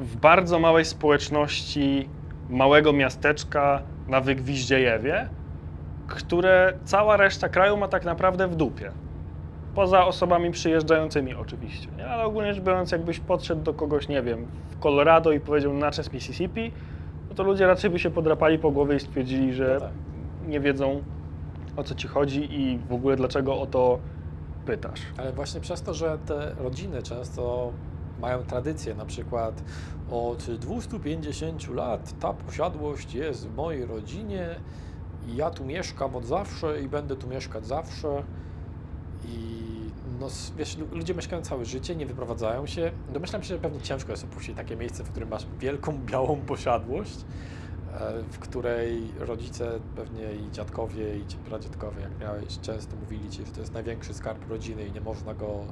[0.00, 2.08] w bardzo małej społeczności
[2.50, 5.28] małego miasteczka na Wygwiździejewie,
[6.06, 8.90] które cała reszta kraju ma tak naprawdę w dupie.
[9.74, 12.06] Poza osobami przyjeżdżającymi oczywiście, nie?
[12.06, 16.12] ale ogólnie rzecz biorąc, jakbyś podszedł do kogoś, nie wiem, w Colorado i powiedział Natchez,
[16.12, 16.72] Mississippi,
[17.28, 19.90] no to ludzie raczej by się podrapali po głowie i stwierdzili, że No tak.
[20.46, 21.02] nie wiedzą
[21.76, 23.98] o co ci chodzi i w ogóle dlaczego o to
[24.66, 25.00] pytasz.
[25.16, 27.72] Ale właśnie przez to, że te rodziny często
[28.20, 29.62] mają tradycję, na przykład
[30.10, 34.48] od 250 lat ta posiadłość jest w mojej rodzinie
[35.28, 38.22] i ja tu mieszkam od zawsze i będę tu mieszkać zawsze.
[39.28, 39.64] I
[40.20, 42.90] no, wiesz, lu- ludzie mieszkają całe życie, nie wyprowadzają się.
[43.12, 47.16] Domyślam się, że pewnie ciężko jest opuścić takie miejsce, w którym masz wielką, białą posiadłość,
[48.30, 53.60] w której rodzice pewnie i dziadkowie i pradziadkowie, jak miałeś, często mówili ci, że to
[53.60, 55.64] jest największy skarb rodziny i nie można go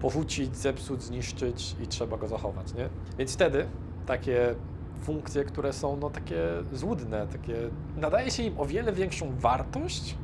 [0.00, 2.88] porzucić, zepsuć, zniszczyć i trzeba go zachować, nie?
[3.18, 3.66] Więc wtedy
[4.06, 4.54] takie
[5.02, 6.42] funkcje, które są no takie
[6.72, 7.54] złudne, takie
[7.96, 10.16] nadaje się im o wiele większą wartość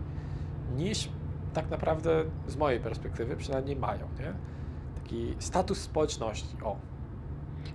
[0.76, 1.09] niż
[1.55, 4.33] tak naprawdę z mojej perspektywy przynajmniej mają, nie?
[5.03, 6.76] Taki status społeczności, o.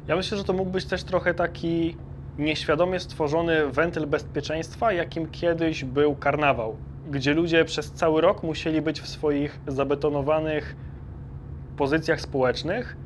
[0.07, 1.97] Ja myślę, że to mógł być też trochę taki
[2.37, 6.77] nieświadomie stworzony wentyl bezpieczeństwa, jakim kiedyś był karnawał,
[7.11, 10.75] gdzie ludzie przez cały rok musieli być w swoich zabetonowanych
[11.77, 12.97] pozycjach społecznych,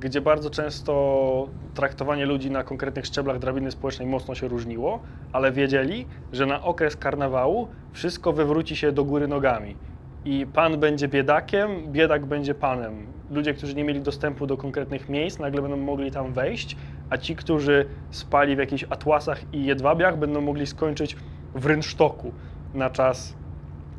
[0.00, 5.00] gdzie bardzo często traktowanie ludzi na konkretnych szczeblach drabiny społecznej mocno się różniło,
[5.32, 9.76] ale wiedzieli, że na okres karnawału wszystko wywróci się do góry nogami.
[10.24, 13.06] I pan będzie biedakiem, biedak będzie panem.
[13.30, 16.76] Ludzie, którzy nie mieli dostępu do konkretnych miejsc, nagle będą mogli tam wejść,
[17.10, 21.16] a ci, którzy spali w jakichś atłasach i jedwabiach, będą mogli skończyć
[21.54, 22.32] w rynsztoku
[22.74, 23.38] na czas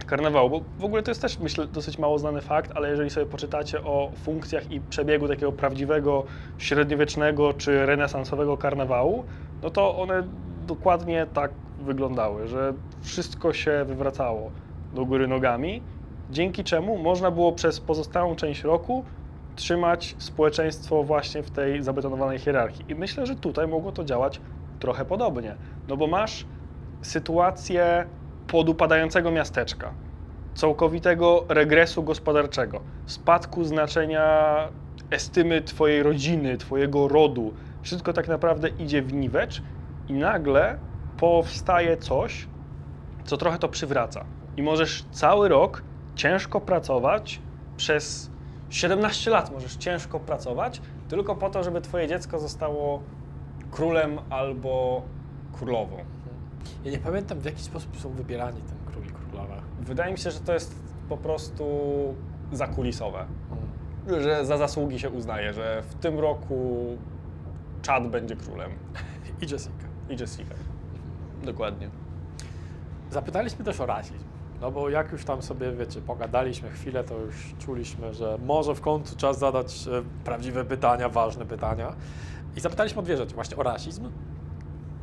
[0.05, 0.49] karnawału.
[0.49, 3.83] Bo w ogóle to jest też, myślę, dosyć mało znany fakt, ale jeżeli sobie poczytacie
[3.83, 6.25] o funkcjach i przebiegu takiego prawdziwego,
[6.57, 9.25] średniowiecznego czy renesansowego karnawału,
[9.61, 10.23] no to one
[10.67, 14.51] dokładnie tak wyglądały, że wszystko się wywracało
[14.93, 15.83] do góry nogami,
[16.29, 19.05] dzięki czemu można było przez pozostałą część roku
[19.59, 22.85] trzymać społeczeństwo właśnie w tej zabetonowanej hierarchii.
[22.87, 24.41] I myślę, że tutaj mogło to działać
[24.79, 25.55] trochę podobnie,
[25.87, 26.45] no bo masz
[27.01, 28.05] sytuację
[28.47, 29.93] podupadającego miasteczka,
[30.53, 34.69] całkowitego regresu gospodarczego, spadku znaczenia
[35.09, 37.53] estymy twojej rodziny, twojego rodu.
[37.81, 39.63] Wszystko tak naprawdę idzie w niwecz
[40.07, 40.77] i nagle
[41.15, 42.47] powstaje coś,
[43.23, 44.25] co trochę to przywraca.
[44.57, 45.83] I możesz cały rok
[46.15, 47.41] ciężko pracować
[47.77, 48.31] przez
[48.69, 53.03] 17 lat możesz ciężko pracować tylko po to, żeby twoje dziecko zostało
[53.71, 55.01] królem albo
[55.53, 55.97] królową.
[56.83, 59.55] Ja nie pamiętam w jaki sposób są wybierani ten król i królowa.
[59.79, 60.75] Wydaje mi się, że to jest
[61.09, 61.65] po prostu
[62.51, 63.25] zakulisowe.
[64.07, 64.23] Mm.
[64.23, 66.85] Że za zasługi się uznaje, że w tym roku
[67.87, 68.71] Chad będzie królem.
[69.41, 69.87] I Jessica.
[70.09, 70.55] I Jessica.
[71.43, 71.89] Dokładnie.
[73.11, 74.28] Zapytaliśmy też o rasizm.
[74.61, 78.81] No bo jak już tam sobie, wiecie, pogadaliśmy chwilę, to już czuliśmy, że może w
[78.81, 81.95] końcu czas zadać e, prawdziwe pytania, ważne pytania.
[82.57, 83.35] I zapytaliśmy o dwie rzeczy.
[83.35, 84.11] Właśnie o rasizm,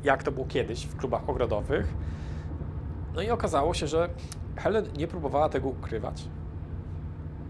[0.05, 1.95] jak to było kiedyś w klubach ogrodowych.
[3.15, 4.09] No i okazało się, że
[4.57, 6.29] Helen nie próbowała tego ukrywać.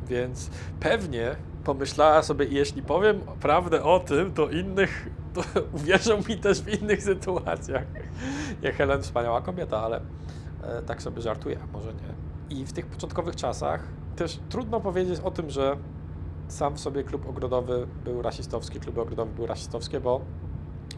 [0.06, 0.50] Więc
[0.80, 5.42] pewnie pomyślała sobie, jeśli powiem prawdę o tym, to innych, to
[5.76, 7.84] uwierzą mi też w innych sytuacjach.
[8.62, 10.00] Nie Helen wspaniała kobieta, ale
[10.86, 12.56] tak sobie żartuję, a może nie.
[12.58, 15.76] I w tych początkowych czasach też trudno powiedzieć o tym, że
[16.48, 20.20] sam w sobie klub ogrodowy był rasistowski, kluby ogrodowe były rasistowskie, bo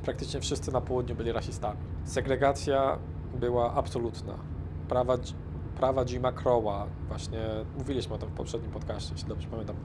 [0.05, 1.81] praktycznie wszyscy na południu byli rasistami.
[2.05, 2.99] Segregacja
[3.41, 4.35] była absolutna.
[4.89, 5.15] Prawa,
[5.77, 7.41] prawa Jima Crowa, właśnie
[7.79, 9.77] mówiliśmy o tym w poprzednim podcaście, jeśli dobrze pamiętam,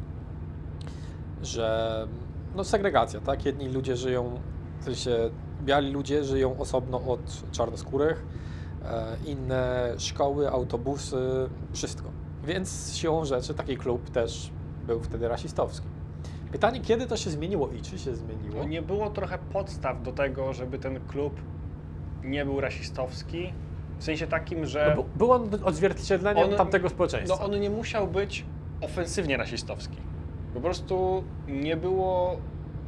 [1.42, 2.08] że
[2.56, 3.46] no segregacja, tak?
[3.46, 4.40] Jedni ludzie żyją,
[4.80, 5.30] w sensie
[5.62, 8.53] biali ludzie żyją osobno od czarnoskórych, e,
[9.26, 11.18] inne szkoły, autobusy,
[11.74, 12.10] wszystko.
[12.44, 14.52] Więc siłą rzeczy taki klub też
[14.88, 15.88] był wtedy rasistowski.
[16.52, 18.56] Pytanie, kiedy to się zmieniło i czy się zmieniło?
[18.58, 21.34] No nie było trochę podstaw do tego, żeby ten klub
[22.24, 23.54] nie był rasistowski.
[24.00, 27.38] W sensie takim, że No, był on odzwierciedleniem On- tamtego społeczeństwa.
[27.40, 28.46] no on nie musiał być
[28.82, 29.98] ofensywnie rasistowski.
[30.54, 32.38] Po prostu nie było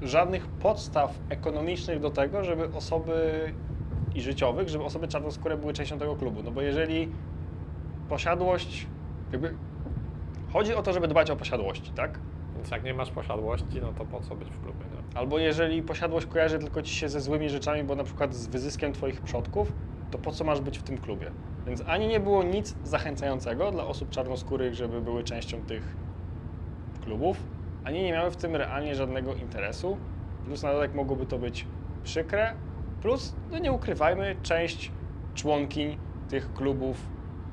[0.01, 3.13] żadnych podstaw ekonomicznych do tego, żeby osoby
[4.15, 6.43] i życiowych, żeby osoby czarnoskóre były częścią tego klubu.
[6.43, 7.11] No bo jeżeli
[8.09, 8.87] posiadłość,
[9.31, 9.53] jakby
[10.53, 12.19] chodzi o to, żeby dbać o posiadłości, tak?
[12.55, 15.17] Więc jak nie masz posiadłości, no to po co być w klubie, nie?
[15.19, 18.93] Albo jeżeli posiadłość kojarzy tylko ci się ze złymi rzeczami, bo na przykład z wyzyskiem
[18.93, 19.73] twoich przodków,
[20.11, 21.31] to po co masz być w tym klubie?
[21.67, 25.95] Więc ani nie było nic zachęcającego dla osób czarnoskórych, żeby były częścią tych
[27.03, 27.43] klubów,
[27.83, 29.97] ani nie miały w tym realnie żadnego interesu.
[30.45, 31.65] Plus na dodatek mogłoby to być
[32.03, 32.53] przykre.
[33.05, 34.91] Plus, no nie ukrywajmy, część
[35.35, 35.97] członkiń
[36.29, 36.97] tych klubów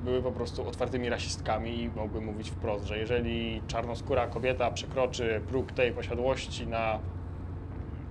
[0.04, 5.72] były po prostu otwartymi rasistkami i mogły mówić wprost, że jeżeli czarnoskóra kobieta przekroczy próg
[5.72, 6.98] tej posiadłości na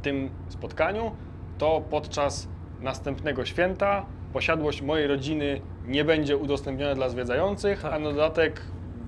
[0.02, 1.12] tym spotkaniu,
[1.58, 2.48] to podczas
[2.82, 8.62] następnego święta posiadłość mojej rodziny nie będzie udostępniona dla zwiedzających, a na dodatek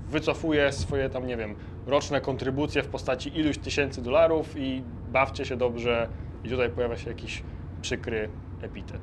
[0.10, 1.56] wycofuje swoje tam, nie wiem,
[1.88, 6.08] roczne kontrybucje w postaci iluś tysięcy dolarów i bawcie się dobrze
[6.44, 7.44] i tutaj pojawia się jakiś
[7.84, 8.30] przykry
[8.62, 9.02] epitet.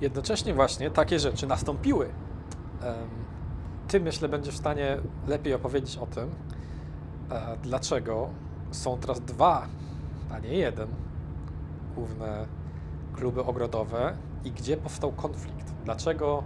[0.00, 2.08] Jednocześnie właśnie takie rzeczy nastąpiły.
[3.88, 6.30] Ty myślę będziesz w stanie lepiej opowiedzieć o tym,
[7.30, 8.28] e, dlaczego
[8.70, 9.66] są teraz dwa,
[10.30, 10.88] a nie jeden,
[11.94, 12.46] główne
[13.14, 15.72] kluby ogrodowe i gdzie powstał konflikt.
[15.84, 16.44] Dlaczego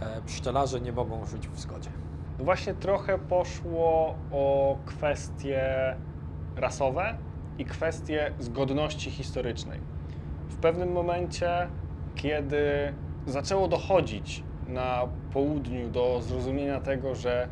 [0.00, 1.90] e, pszczelarze nie mogą żyć w zgodzie?
[2.38, 5.62] No właśnie trochę poszło o kwestie
[6.56, 7.18] rasowe
[7.58, 9.95] i kwestie zgodności historycznej.
[10.56, 11.68] W pewnym momencie,
[12.14, 12.92] kiedy
[13.26, 17.48] zaczęło dochodzić na południu do zrozumienia tego, że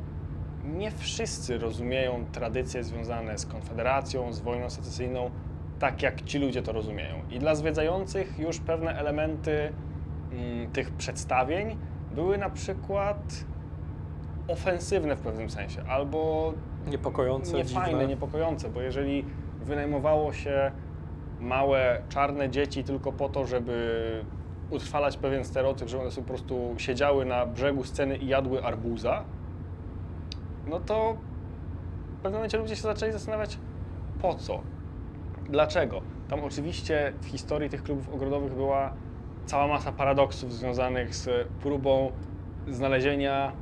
[0.65, 5.31] nie wszyscy rozumieją tradycje związane z Konfederacją, z wojną secesyjną,
[5.79, 7.15] tak jak ci ludzie to rozumieją.
[7.31, 9.73] I dla zwiedzających już pewne elementy
[10.33, 11.77] mm, tych przedstawień
[12.15, 13.45] były na przykład
[14.49, 16.53] ofensywne w pewnym sensie, albo
[16.87, 18.07] Niepokojące, niefajne, dziwne.
[18.07, 19.25] niepokojące, bo jeżeli
[19.63, 20.73] wynajmowało się
[21.45, 24.25] małe, czarne dzieci tylko po to, żeby
[24.71, 29.25] utrwalać pewien stereotyp, że one sobie po prostu siedziały na brzegu sceny i jadły arbuza,
[30.67, 31.17] no to
[32.09, 33.59] w pewnym momencie ludzie się zaczęli zastanawiać,
[34.23, 34.63] po co?
[35.49, 36.03] Dlaczego?
[36.29, 38.93] Tam oczywiście w historii tych klubów ogrodowych była
[39.47, 42.13] cała masa paradoksów związanych z próbą
[42.69, 43.53] znalezienia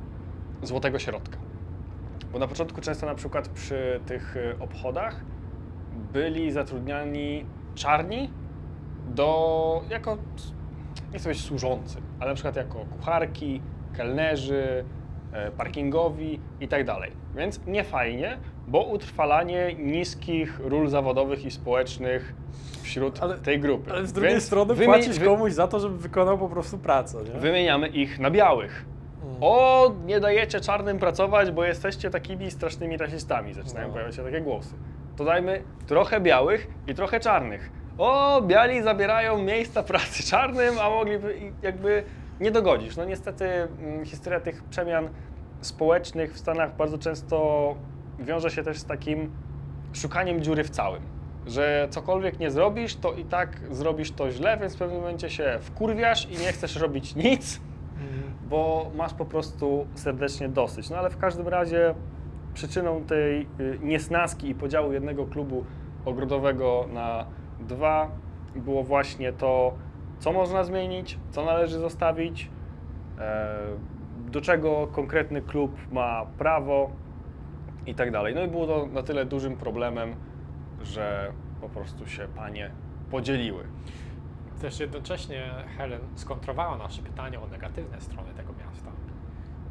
[0.61, 1.37] złotego środka.
[2.33, 5.21] Bo na początku często na przykład przy tych y, obchodach
[6.13, 7.45] byli zatrudniani
[7.75, 8.29] czarni
[9.15, 10.17] do, jako,
[11.13, 13.61] nie chcę powiedzieć służący, ale na przykład jako kucharki,
[13.97, 14.85] kelnerzy,
[15.33, 17.11] e, parkingowi i tak dalej.
[17.35, 22.33] Więc nie fajnie, bo utrwalanie niskich ról zawodowych i społecznych
[22.81, 23.91] wśród Ale- tej grupy.
[23.91, 26.77] Ale z drugiej Więc strony wymi- płacisz wy- komuś za to, żeby wykonał po prostu
[26.77, 27.39] pracę, nie?
[27.39, 28.85] Wymieniamy ich na białych.
[29.23, 29.35] Mm.
[29.41, 33.53] O, nie dajecie czarnym pracować, bo jesteście takimi strasznymi rasistami.
[33.53, 33.93] Zaczynają No.
[33.93, 34.75] pojawiać się takie głosy.
[35.17, 37.71] To dajmy trochę białych i trochę czarnych.
[37.97, 42.03] O, biali zabierają miejsca pracy czarnym, a mogliby jakby
[42.39, 42.95] nie dogodzisz.
[42.97, 45.09] No niestety mm, historia tych przemian
[45.61, 47.75] społecznych w Stanach bardzo często
[48.19, 49.31] wiąże się też z takim
[49.93, 51.01] szukaniem dziury w całym.
[51.47, 55.57] Że cokolwiek nie zrobisz, to i tak zrobisz to źle, więc w pewnym momencie się
[55.61, 57.61] wkurwiasz i nie chcesz robić nic,
[57.93, 58.23] Mm.
[58.49, 60.89] bo masz po prostu serdecznie dosyć.
[60.89, 61.95] No ale w każdym razie
[62.53, 65.65] przyczyną tej y, niesnaski i podziału jednego klubu
[66.05, 67.25] ogrodowego na
[67.59, 68.11] dwa
[68.55, 69.73] było właśnie to,
[70.19, 72.49] co można zmienić, co należy zostawić,
[73.19, 73.57] e,
[74.31, 76.91] do czego konkretny klub ma prawo
[77.85, 78.35] i tak dalej.
[78.35, 80.15] No i było to na tyle dużym problemem,
[80.83, 81.31] że
[81.61, 82.71] po prostu się panie
[83.11, 83.63] podzieliły.
[84.61, 88.91] Też jednocześnie Helen skontrowała nasze pytanie o negatywne strony tego miasta.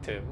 [0.03, 0.25] Tym,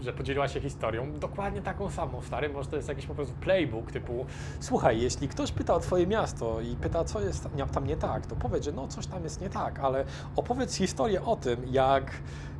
[0.00, 2.22] że podzieliła się historią dokładnie taką samą.
[2.22, 4.26] Stary, może to jest jakiś po prostu playbook typu
[4.60, 8.36] Słuchaj, jeśli ktoś pyta o twoje miasto i pyta, co jest tam nie tak, to
[8.36, 10.04] powiedz, że no coś tam jest nie tak, ale
[10.36, 12.12] opowiedz historię o tym, jak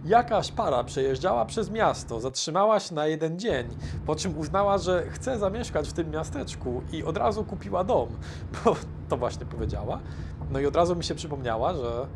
[0.05, 3.66] jakaś para przejeżdżała przez miasto, zatrzymała się na jeden dzień,
[4.07, 8.09] po czym uznała, że chce zamieszkać w tym miasteczku i od razu kupiła dom,
[8.64, 8.76] bo
[9.09, 10.01] to właśnie powiedziała.
[10.51, 12.07] No i od razu mi się przypomniała, że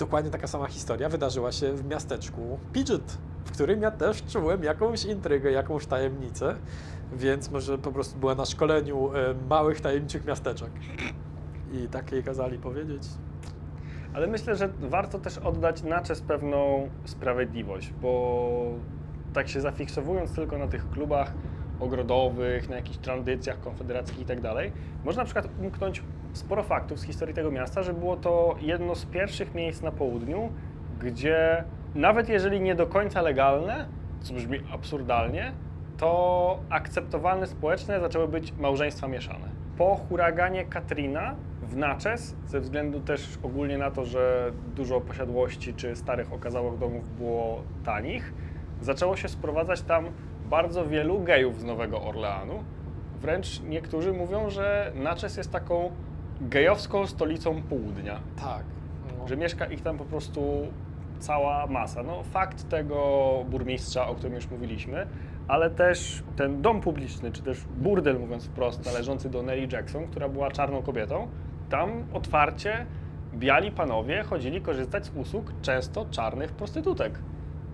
[0.00, 5.04] dokładnie taka sama historia wydarzyła się w miasteczku Pidgeot, w którym ja też czułem jakąś
[5.04, 6.56] intrygę, jakąś tajemnicę,
[7.12, 10.70] więc może po prostu była na szkoleniu e, małych tajemniczych miasteczek.
[11.72, 13.02] I tak jej kazali powiedzieć.
[14.14, 18.74] Ale myślę, że warto też oddać na czas pewną sprawiedliwość, bo
[19.32, 21.32] tak się zafiksowując tylko na tych klubach
[21.80, 24.72] ogrodowych, na jakichś tradycjach konfederackich i tak dalej,
[25.04, 29.06] można na przykład umknąć sporo faktów z historii tego miasta, że było to jedno z
[29.06, 30.52] pierwszych miejsc na południu,
[31.00, 31.64] gdzie
[31.94, 33.88] nawet jeżeli nie do końca legalne,
[34.20, 35.52] co brzmi absurdalnie,
[35.96, 39.48] to akceptowalne społeczne zaczęły być małżeństwa mieszane.
[39.78, 45.96] Po huraganie Katrina w Natchez, ze względu też ogólnie na to, że dużo posiadłości czy
[45.96, 48.32] starych okazałych domów było tanich,
[48.80, 50.04] zaczęło się sprowadzać tam
[50.50, 52.64] bardzo wielu gejów z Nowego Orleanu.
[53.20, 55.90] Wręcz niektórzy mówią, że Natchez jest taką
[56.40, 58.64] gejowską stolicą południa Tak.
[59.18, 59.28] No.
[59.28, 60.66] że mieszka ich tam po prostu
[61.18, 62.02] cała masa.
[62.02, 65.06] No, fakt tego burmistrza, o którym już mówiliśmy,
[65.48, 70.28] ale też ten dom publiczny, czy też burdel, mówiąc wprost, należący do Nelly Jackson, która
[70.28, 71.28] była czarną kobietą,
[71.68, 72.86] tam otwarcie
[73.34, 77.18] biali panowie chodzili korzystać z usług często czarnych prostytutek.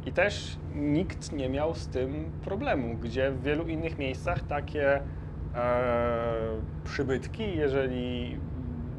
[0.06, 5.02] I też nikt nie miał z tym problemu, gdzie w wielu innych miejscach takie e,
[6.84, 8.36] przybytki, jeżeli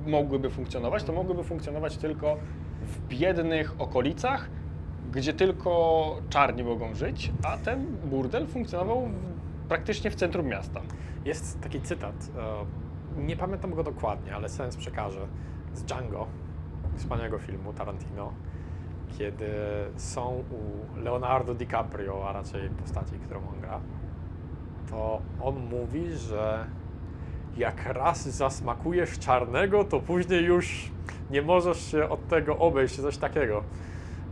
[0.07, 2.37] mogłyby funkcjonować, to mogłyby funkcjonować tylko
[2.81, 4.49] w biednych okolicach,
[5.11, 10.81] gdzie tylko czarni mogą żyć, a ten burdel funkcjonował w, praktycznie w centrum miasta.
[11.25, 12.15] Jest taki cytat,
[13.17, 15.27] e, nie pamiętam go dokładnie, ale sens przekażę,
[15.73, 16.27] z Django,
[16.95, 18.33] wspaniałego filmu Tarantino,
[19.17, 19.49] kiedy
[19.95, 23.79] są u Leonardo DiCaprio, a raczej postaci, którą on gra,
[24.89, 26.65] to on mówi, że
[27.57, 30.91] jak raz zasmakujesz czarnego, to później już
[31.31, 33.63] nie możesz się od tego obejść, coś takiego.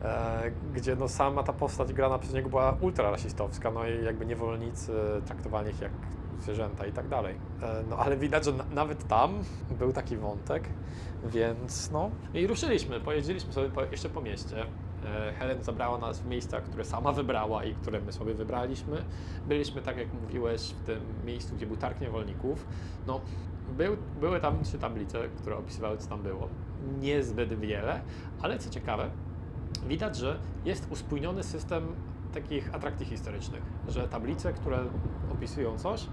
[0.04, 4.26] E, gdzie no sama ta postać grana przez niego była ultra rasistowska, no i jakby
[4.26, 4.92] niewolnicy
[5.26, 5.92] traktowani ich jak
[6.40, 7.36] zwierzęta i tak dalej.
[7.62, 9.44] E, no ale widać, że na, nawet tam
[9.80, 10.64] był taki wątek,
[11.26, 14.66] więc no i ruszyliśmy, pojeździliśmy sobie po, jeszcze po mieście.
[15.06, 18.98] E, Helen zabrała nas w miejsca, które sama wybrała i które my sobie wybraliśmy.
[19.48, 22.66] Byliśmy, tak jak mówiłeś, w tym miejscu, gdzie był targ niewolników.
[23.08, 23.22] No,
[23.78, 26.50] był, były tam trzy tablice, które opisywały, co tam było.
[27.00, 28.02] Niezbyt wiele,
[28.42, 29.10] ale co ciekawe,
[29.88, 31.88] widać, że jest uspójniony system
[32.34, 34.80] takich atrakcji historycznych, że tablice, które
[35.32, 36.08] opisują coś,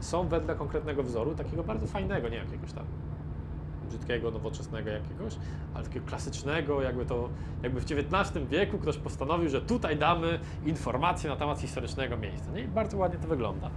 [0.00, 2.84] są wedle konkretnego wzoru, takiego bardzo fajnego, nie jakiegoś tam
[3.92, 5.36] brzydkiego, nowoczesnego jakiegoś,
[5.74, 7.28] ale takiego klasycznego, jakby to,
[7.62, 12.52] jakby w XIX wieku ktoś postanowił, że tutaj damy informacje na temat historycznego miejsca.
[12.52, 12.60] Nie?
[12.60, 13.70] I bardzo ładnie to wygląda.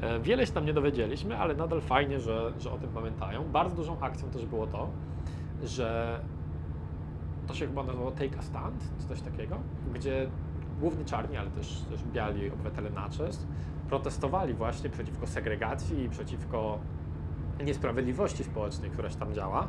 [0.00, 3.44] E, Wiele się tam nie dowiedzieliśmy, ale nadal fajnie, że, że o tym pamiętają.
[3.44, 4.88] Bardzo dużą akcją też było to,
[5.64, 6.20] że
[7.46, 9.56] to się chyba nazywało Take a Stand, czy coś takiego,
[9.94, 10.30] gdzie
[10.80, 13.46] głównie czarni, ale też, też biali obywatele Natchez
[13.88, 16.78] protestowali właśnie przeciwko segregacji i przeciwko
[17.64, 19.68] niesprawiedliwości społecznej, która się tam działa.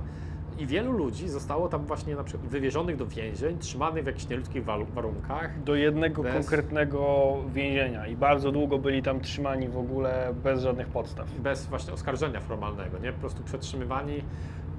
[0.59, 4.63] I wielu ludzi zostało tam właśnie na przykład wywiezionych do więzień, trzymanych w jakichś nieludzkich
[4.65, 5.63] warunkach.
[5.63, 10.87] Do jednego Bez- konkretnego więzienia i bardzo długo byli tam trzymani w ogóle bez żadnych
[10.87, 11.31] podstaw.
[11.39, 13.13] bez właśnie oskarżenia formalnego, nie?
[13.13, 14.17] Po prostu przetrzymywani,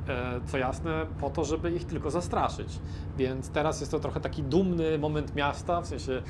[0.09, 2.79] e, co jasne, po to, żeby ich tylko zastraszyć.
[3.19, 6.23] Więc teraz jest to trochę taki dumny moment miasta, w sensie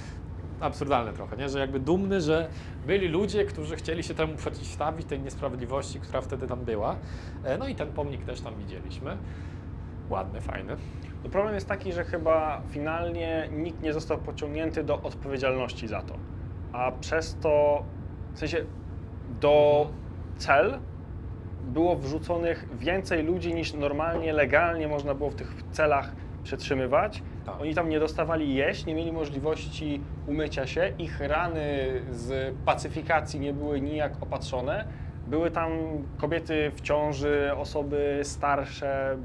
[0.64, 1.48] absurdalne trochę, nie?
[1.48, 2.48] Że jakby dumny, że
[2.86, 6.96] byli ludzie, którzy chcieli się temu przeciwstawić, tej niesprawiedliwości, która wtedy tam była.
[7.44, 9.16] E, no i ten pomnik też tam widzieliśmy.
[10.10, 10.76] Ładny, fajny.
[11.24, 16.14] No problem jest taki, że chyba finalnie nikt nie został pociągnięty do odpowiedzialności za to.
[16.72, 17.84] A przez to,
[18.34, 18.64] w sensie
[19.40, 19.88] do
[20.36, 20.78] cel
[21.64, 26.12] było wrzuconych więcej ludzi niż normalnie, legalnie można było w tych celach
[26.44, 27.22] przetrzymywać.
[27.46, 27.60] Tak.
[27.60, 31.66] Oni tam nie dostawali jeść, nie mieli możliwości umycia się, ich rany
[32.10, 34.84] z pacyfikacji nie były nijak opatrzone.
[35.26, 35.70] Były tam
[36.18, 39.16] kobiety w ciąży, osoby starsze,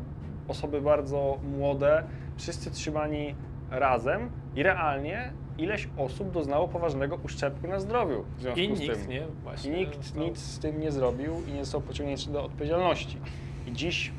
[0.48, 2.04] osoby bardzo młode,
[2.38, 3.36] wszyscy trzymani
[3.72, 8.26] razem i realnie ileś osób doznało poważnego uszczerbku na zdrowiu.
[8.38, 9.10] W związku I z nikt, tym.
[9.10, 9.18] nie?
[9.18, 9.72] I Właśnie.
[9.72, 13.18] nikt no, nic z tym nie zrobił i nie został pociągnięty do odpowiedzialności.
[13.68, 14.12] I dziś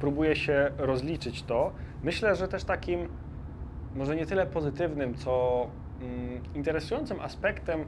[0.00, 1.72] próbuje się rozliczyć to.
[2.02, 3.08] Myślę, że też takim
[3.94, 5.66] może nie tyle pozytywnym, co
[6.00, 7.84] mm, interesującym aspektem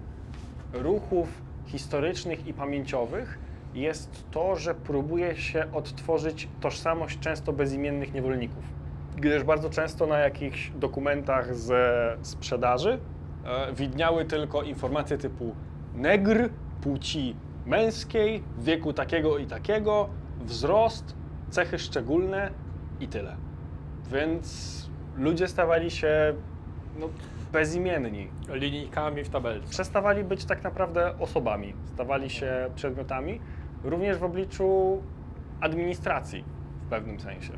[0.73, 3.39] ruchów historycznych i pamięciowych
[3.75, 8.65] jest to, że próbuje się odtworzyć tożsamość często bezimiennych niewolników.
[9.17, 12.99] Gdyż bardzo często na jakichś dokumentach ze sprzedaży
[13.45, 15.55] e, widniały tylko informacje typu
[15.95, 16.49] negr,
[16.81, 17.37] płci
[17.67, 20.09] męskiej, wieku takiego i takiego,
[20.41, 21.17] wzrost,
[21.51, 22.51] cechy szczególne
[23.01, 23.44] i tyle.
[24.13, 24.75] Więc
[25.17, 26.35] ludzie stawali się
[26.99, 27.09] no,
[27.53, 28.29] bezimienni.
[28.49, 29.71] Linijkami w tabelce.
[29.71, 33.41] Przestawali być tak naprawdę osobami, stawali się przedmiotami,
[33.85, 35.03] również w obliczu
[35.61, 36.45] administracji
[36.87, 37.53] w pewnym sensie.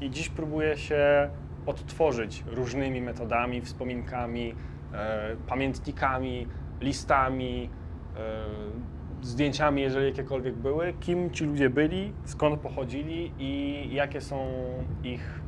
[0.00, 1.30] I dziś próbuje się
[1.66, 4.54] odtworzyć różnymi metodami, wspominkami,
[4.92, 6.46] e, pamiętnikami,
[6.80, 7.70] listami,
[8.16, 8.44] e,
[9.22, 14.46] zdjęciami, jeżeli jakiekolwiek były, kim ci ludzie byli, skąd pochodzili i jakie są
[15.04, 15.40] ich,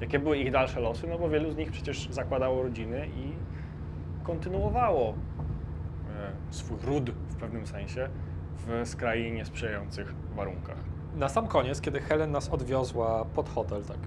[0.00, 3.32] jakie były ich dalsze losy, no bo wielu z nich przecież zakładało rodziny i
[4.24, 5.12] kontynuowało e,
[6.50, 8.08] swój ród w pewnym sensie
[8.66, 10.78] w skrajnie niesprzyjających warunkach.
[11.16, 13.98] Na sam koniec, kiedy Helen nas odwiozła pod hotel, tak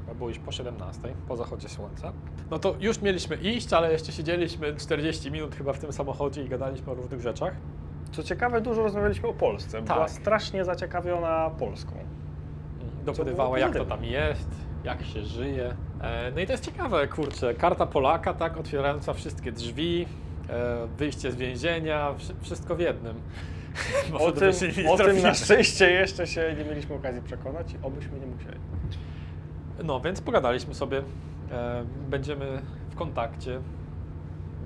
[0.00, 2.12] chyba było już po 17, po zachodzie słońca,
[2.50, 6.48] no to już mieliśmy iść, ale jeszcze siedzieliśmy 40 minut chyba w tym samochodzie i
[6.48, 7.56] gadaliśmy o różnych rzeczach.
[8.12, 9.82] Co ciekawe, dużo rozmawialiśmy o Polsce.
[9.82, 10.10] Była Tak.
[10.10, 11.92] strasznie zaciekawiona Polską.
[13.04, 14.48] Dopytywała, jak to tam jest,
[14.84, 15.76] jak się żyje.
[16.00, 20.06] E, No i to jest ciekawe, kurczę, karta Polaka, tak, otwierająca wszystkie drzwi,
[20.48, 23.14] e, wyjście z więzienia, wszy- wszystko w jednym.
[24.18, 24.52] O tym,
[24.88, 28.58] o tym na szczęście jeszcze się nie mieliśmy okazji przekonać i obyśmy nie musieli.
[29.84, 31.02] No, więc pogadaliśmy sobie,
[31.52, 33.60] e, będziemy w kontakcie.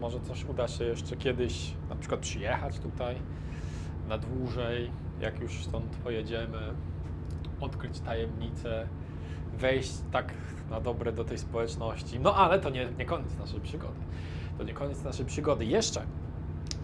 [0.01, 3.17] Może coś uda się jeszcze kiedyś na przykład przyjechać tutaj
[4.09, 4.91] na dłużej,
[5.21, 6.59] jak już stąd pojedziemy,
[7.61, 8.89] odkryć tajemnicę,
[9.59, 10.35] wejść tak
[10.71, 12.21] na dobre do tej społeczności.
[12.21, 14.01] No ale to nie, nie koniec naszej przygody.
[14.59, 15.65] To nie koniec naszej przygody.
[15.65, 16.03] Jeszcze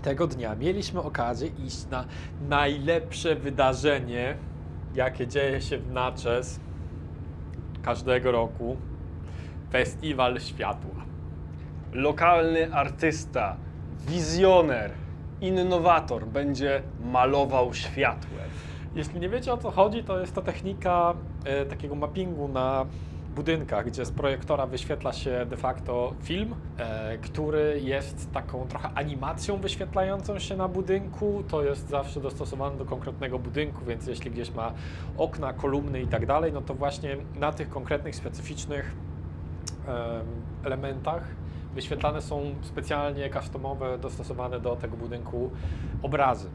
[0.02, 2.04] tego dnia mieliśmy okazję iść na
[2.48, 4.36] najlepsze wydarzenie,
[4.94, 6.60] jakie dzieje się w Natchez
[7.82, 8.76] każdego roku.
[9.72, 10.99] Festiwal Światła.
[11.92, 13.56] Lokalny artysta,
[14.08, 14.90] wizjoner,
[15.40, 18.50] innowator będzie malował światłem.
[18.94, 21.14] Jeśli nie wiecie o co chodzi, to jest to technika
[21.44, 22.86] e, takiego mappingu na
[23.34, 29.56] budynkach, gdzie z projektora wyświetla się de facto film, e, który jest taką trochę animacją
[29.56, 31.42] wyświetlającą się na budynku.
[31.48, 34.72] To jest zawsze dostosowane do konkretnego budynku, więc jeśli gdzieś ma
[35.18, 38.92] okna, kolumny i tak dalej, no to właśnie na tych konkretnych, specyficznych
[39.88, 39.94] em,
[40.64, 41.39] elementach
[41.74, 45.50] wyświetlane są specjalnie customowe, dostosowane do tego budynku
[46.02, 46.50] obrazy.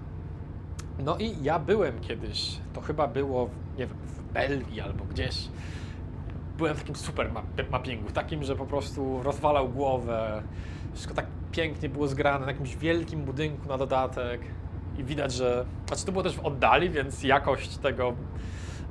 [1.00, 5.48] No i ja byłem kiedyś, to chyba było, nie wiem, w Belgii albo gdzieś.
[6.58, 10.44] Byłem w takim super map- mappingu, takim, że po prostu rozwalał głowę.
[10.94, 14.42] Wszystko tak pięknie było zgrane na jakimś wielkim budynku na dodatek.
[14.98, 15.66] I widać, że.
[15.88, 18.14] Znaczy, to było też w oddali, więc jakość tego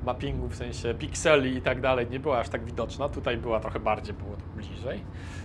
[0.05, 3.09] mappingu, w sensie pikseli i tak dalej, nie była aż tak widoczna.
[3.09, 5.01] Tutaj była trochę bardziej, było to bliżej.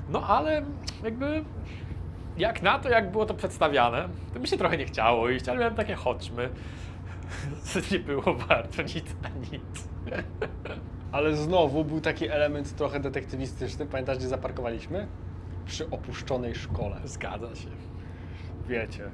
[0.09, 0.65] No ale
[1.03, 1.43] jakby
[2.37, 5.59] jak na to, jak było to przedstawiane, to mi się trochę nie chciało iść, ale
[5.59, 6.49] miałem takie chodźmy.
[7.91, 9.89] nie było warto nic a nic.
[11.11, 13.85] Ale znowu był taki element trochę detektywistyczny.
[13.85, 15.07] Pamiętasz, gdzie zaparkowaliśmy?
[15.65, 17.01] Przy opuszczonej szkole.
[17.03, 17.69] Zgadza się.
[18.67, 19.11] Wiecie,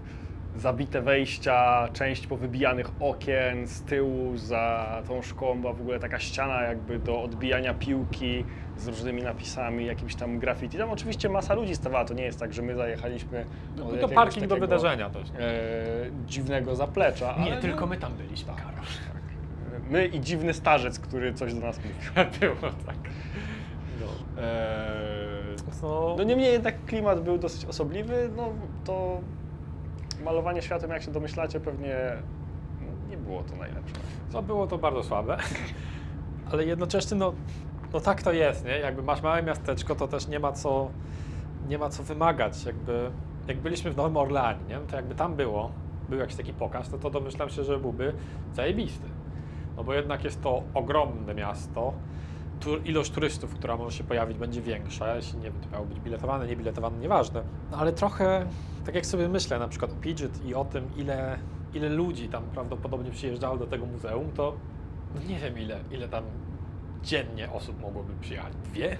[0.58, 6.62] zabite wejścia, część powybijanych okien, z tyłu za tą szkołą była w ogóle taka ściana
[6.62, 8.45] jakby do odbijania piłki
[8.78, 10.78] z różnymi napisami, jakimś tam graffiti.
[10.78, 13.45] Tam oczywiście masa ludzi stawała, to nie jest tak, że my zajechaliśmy
[13.76, 15.30] Był to parking do wydarzenia też.
[15.30, 15.53] E,
[16.28, 17.36] dziwnego zaplecza.
[17.39, 18.86] Nie, ale tylko no, my tam byliśmy, Karol.
[19.89, 21.95] My i dziwny starzec, który coś do nas mówił.
[22.39, 22.95] Było tak.
[24.01, 24.08] No.
[25.82, 28.49] No, no niemniej jednak klimat był dosyć osobliwy, no
[28.86, 29.22] to
[30.26, 31.96] malowanie światłem, jak się domyślacie, pewnie
[33.10, 33.96] nie było to najlepsze.
[34.34, 35.38] no było to bardzo słabe,
[36.52, 37.34] ale jednocześnie no,
[37.94, 38.80] no tak to jest, nie?
[38.80, 40.90] Jakby masz małe miasteczko, to też nie ma co,
[41.68, 42.66] nie ma co wymagać.
[42.66, 43.12] Jakby,
[43.48, 44.80] jak byliśmy w Nowym Orleanie, nie?
[44.80, 45.72] to jakby tam było,
[46.10, 48.14] był jakiś taki pokaz, to, to domyślam się, że byłby
[48.54, 49.08] zajebisty.
[49.78, 51.94] No bo jednak jest to ogromne miasto,
[52.86, 55.16] ilość turystów, która może się pojawić, będzie większa.
[55.16, 57.43] Jeśli nie wiem, to miało być biletowane, nie biletowane, nieważne.
[57.72, 58.45] No ale trochę,
[58.86, 61.38] tak jak sobie myślę, na przykład o Pidgeot i o tym, ile,
[61.74, 64.56] ile ludzi tam prawdopodobnie przyjeżdżało do tego muzeum, to
[65.16, 66.24] no nie wiem, ile, ile tam
[67.03, 68.53] dziennie osób mogłoby przyjechać.
[68.56, 68.97] Dwie?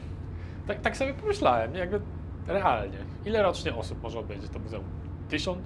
[0.68, 2.02] Tak, tak sobie pomyślałem, jakby
[2.48, 2.98] realnie.
[3.26, 4.86] Ile rocznie osób może odwiedzić to muzeum?
[5.30, 5.60] Tysiąc?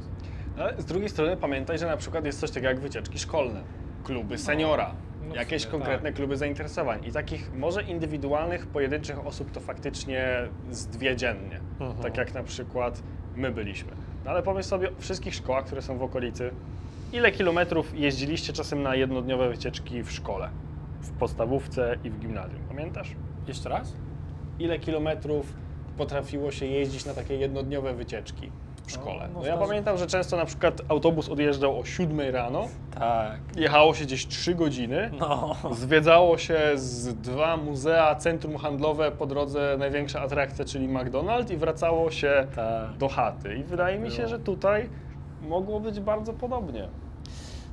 [0.57, 3.63] Ale z drugiej strony pamiętaj, że na przykład jest coś takiego jak wycieczki szkolne,
[4.03, 4.93] kluby seniora,
[5.29, 6.15] no jakieś sumie konkretne tak.
[6.15, 10.27] kluby zainteresowań i takich może indywidualnych, pojedynczych osób to faktycznie
[10.71, 11.93] z dwie dziennie, Mhm.
[12.03, 13.03] tak jak na przykład
[13.35, 13.91] my byliśmy.
[14.25, 16.51] No ale pomyśl sobie o wszystkich szkołach, które są w okolicy,
[17.13, 20.49] ile kilometrów jeździliście czasem na jednodniowe wycieczki w szkole,
[21.01, 23.15] w podstawówce i w gimnazjum, pamiętasz?
[23.47, 23.93] Jeszcze raz?
[24.59, 25.53] ile kilometrów
[25.97, 28.51] potrafiło się jeździć na takie jednodniowe wycieczki
[28.89, 29.29] w szkole.
[29.33, 32.67] no No, ja pamiętam, że często na przykład autobus odjeżdżał o 7 rano,
[32.99, 33.37] Tak.
[33.55, 35.55] jechało się gdzieś 3 godziny, No.
[35.71, 42.11] zwiedzało się z dwa muzea, centrum handlowe, po drodze największa atrakcja, czyli McDonald's i wracało
[42.11, 42.97] się Tak.
[42.97, 43.55] do chaty.
[43.55, 44.89] I wydaje mi się, że tutaj
[45.41, 46.87] mogło być bardzo podobnie.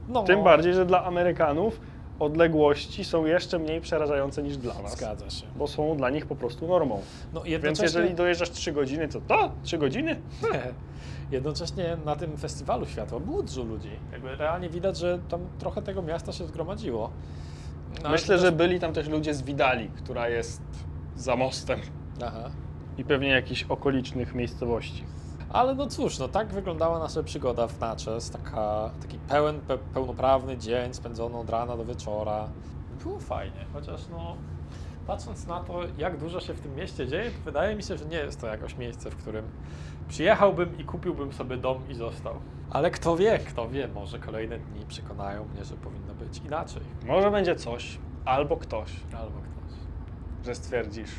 [0.08, 0.22] no.
[0.22, 1.80] Tym bardziej, że dla Amerykanów
[2.18, 4.92] odległości są jeszcze mniej przerażające niż dla nas.
[4.96, 5.46] Zgadza się.
[5.56, 7.00] Bo są dla nich po prostu normą.
[7.34, 9.52] No, Więc jednocześnie, jeżeli dojeżdżasz 3 godziny, to to?
[9.62, 10.20] 3 godziny?
[11.30, 13.90] jednocześnie na tym festiwalu światła było dużo ludzi.
[14.12, 17.10] Jakby realnie widać, że tam trochę tego miasta się zgromadziło.
[18.02, 20.62] No, Myślę, to że też- byli tam też ludzie z Widali, która jest
[21.16, 21.80] za mostem.
[22.24, 22.50] Aha.
[22.98, 25.04] I pewnie jakichś okolicznych miejscowości.
[25.50, 28.30] Ale no cóż, no tak wyglądała nasza przygoda w Natchez.
[28.30, 32.48] Taka, taki pełen, pe, pełnoprawny dzień spędzony od rana do wieczora.
[33.02, 34.36] Było fajnie, chociaż no
[35.06, 38.04] patrząc na to, jak dużo się w tym mieście dzieje, to wydaje mi się, że
[38.04, 39.44] nie jest to jakoś miejsce, w którym
[40.08, 42.34] przyjechałbym i kupiłbym sobie dom i został.
[42.70, 46.82] Ale kto wie, kto wie, może kolejne dni przekonają mnie, że powinno być inaczej.
[47.06, 49.78] Może będzie coś, albo ktoś, Albo ktoś.
[50.46, 51.10] że stwierdzisz,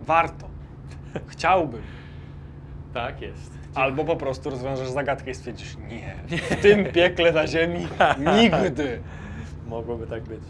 [0.00, 0.46] Warto.
[1.26, 1.82] Chciałbym.
[2.96, 3.58] Tak jest.
[3.74, 7.88] Albo po prostu rozwiążesz zagadkę i stwierdzisz, nie, w tym piekle na ziemi
[8.18, 9.00] nigdy.
[9.66, 10.40] Mogłoby tak być.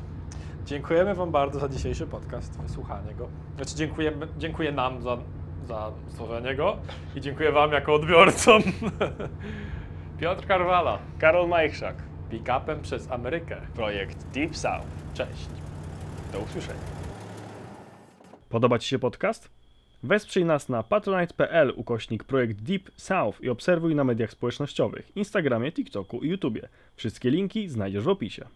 [0.65, 3.29] Dziękujemy Wam bardzo za dzisiejszy podcast, wysłuchanie go.
[3.57, 5.19] Znaczy dziękujemy, dziękuję nam za,
[5.69, 6.77] za stworzenie go
[7.15, 8.63] i dziękuję Wam jako odbiorcom.
[10.21, 11.97] Piotr Karwala, Karol Majchrzak,
[12.31, 13.57] pick-upem przez Amerykę.
[13.75, 14.87] projekt Deep South.
[15.15, 15.49] Cześć.
[16.33, 16.81] Do usłyszenia.
[18.49, 19.56] Podoba Ci się podcast?
[20.07, 26.21] Wesprzyj nas na patronite.pl ukośnik projekt Deep South i obserwuj na mediach społecznościowych, Instagramie, TikToku
[26.21, 26.69] i YouTubie.
[26.97, 28.47] Wszystkie linki znajdziesz w opisie.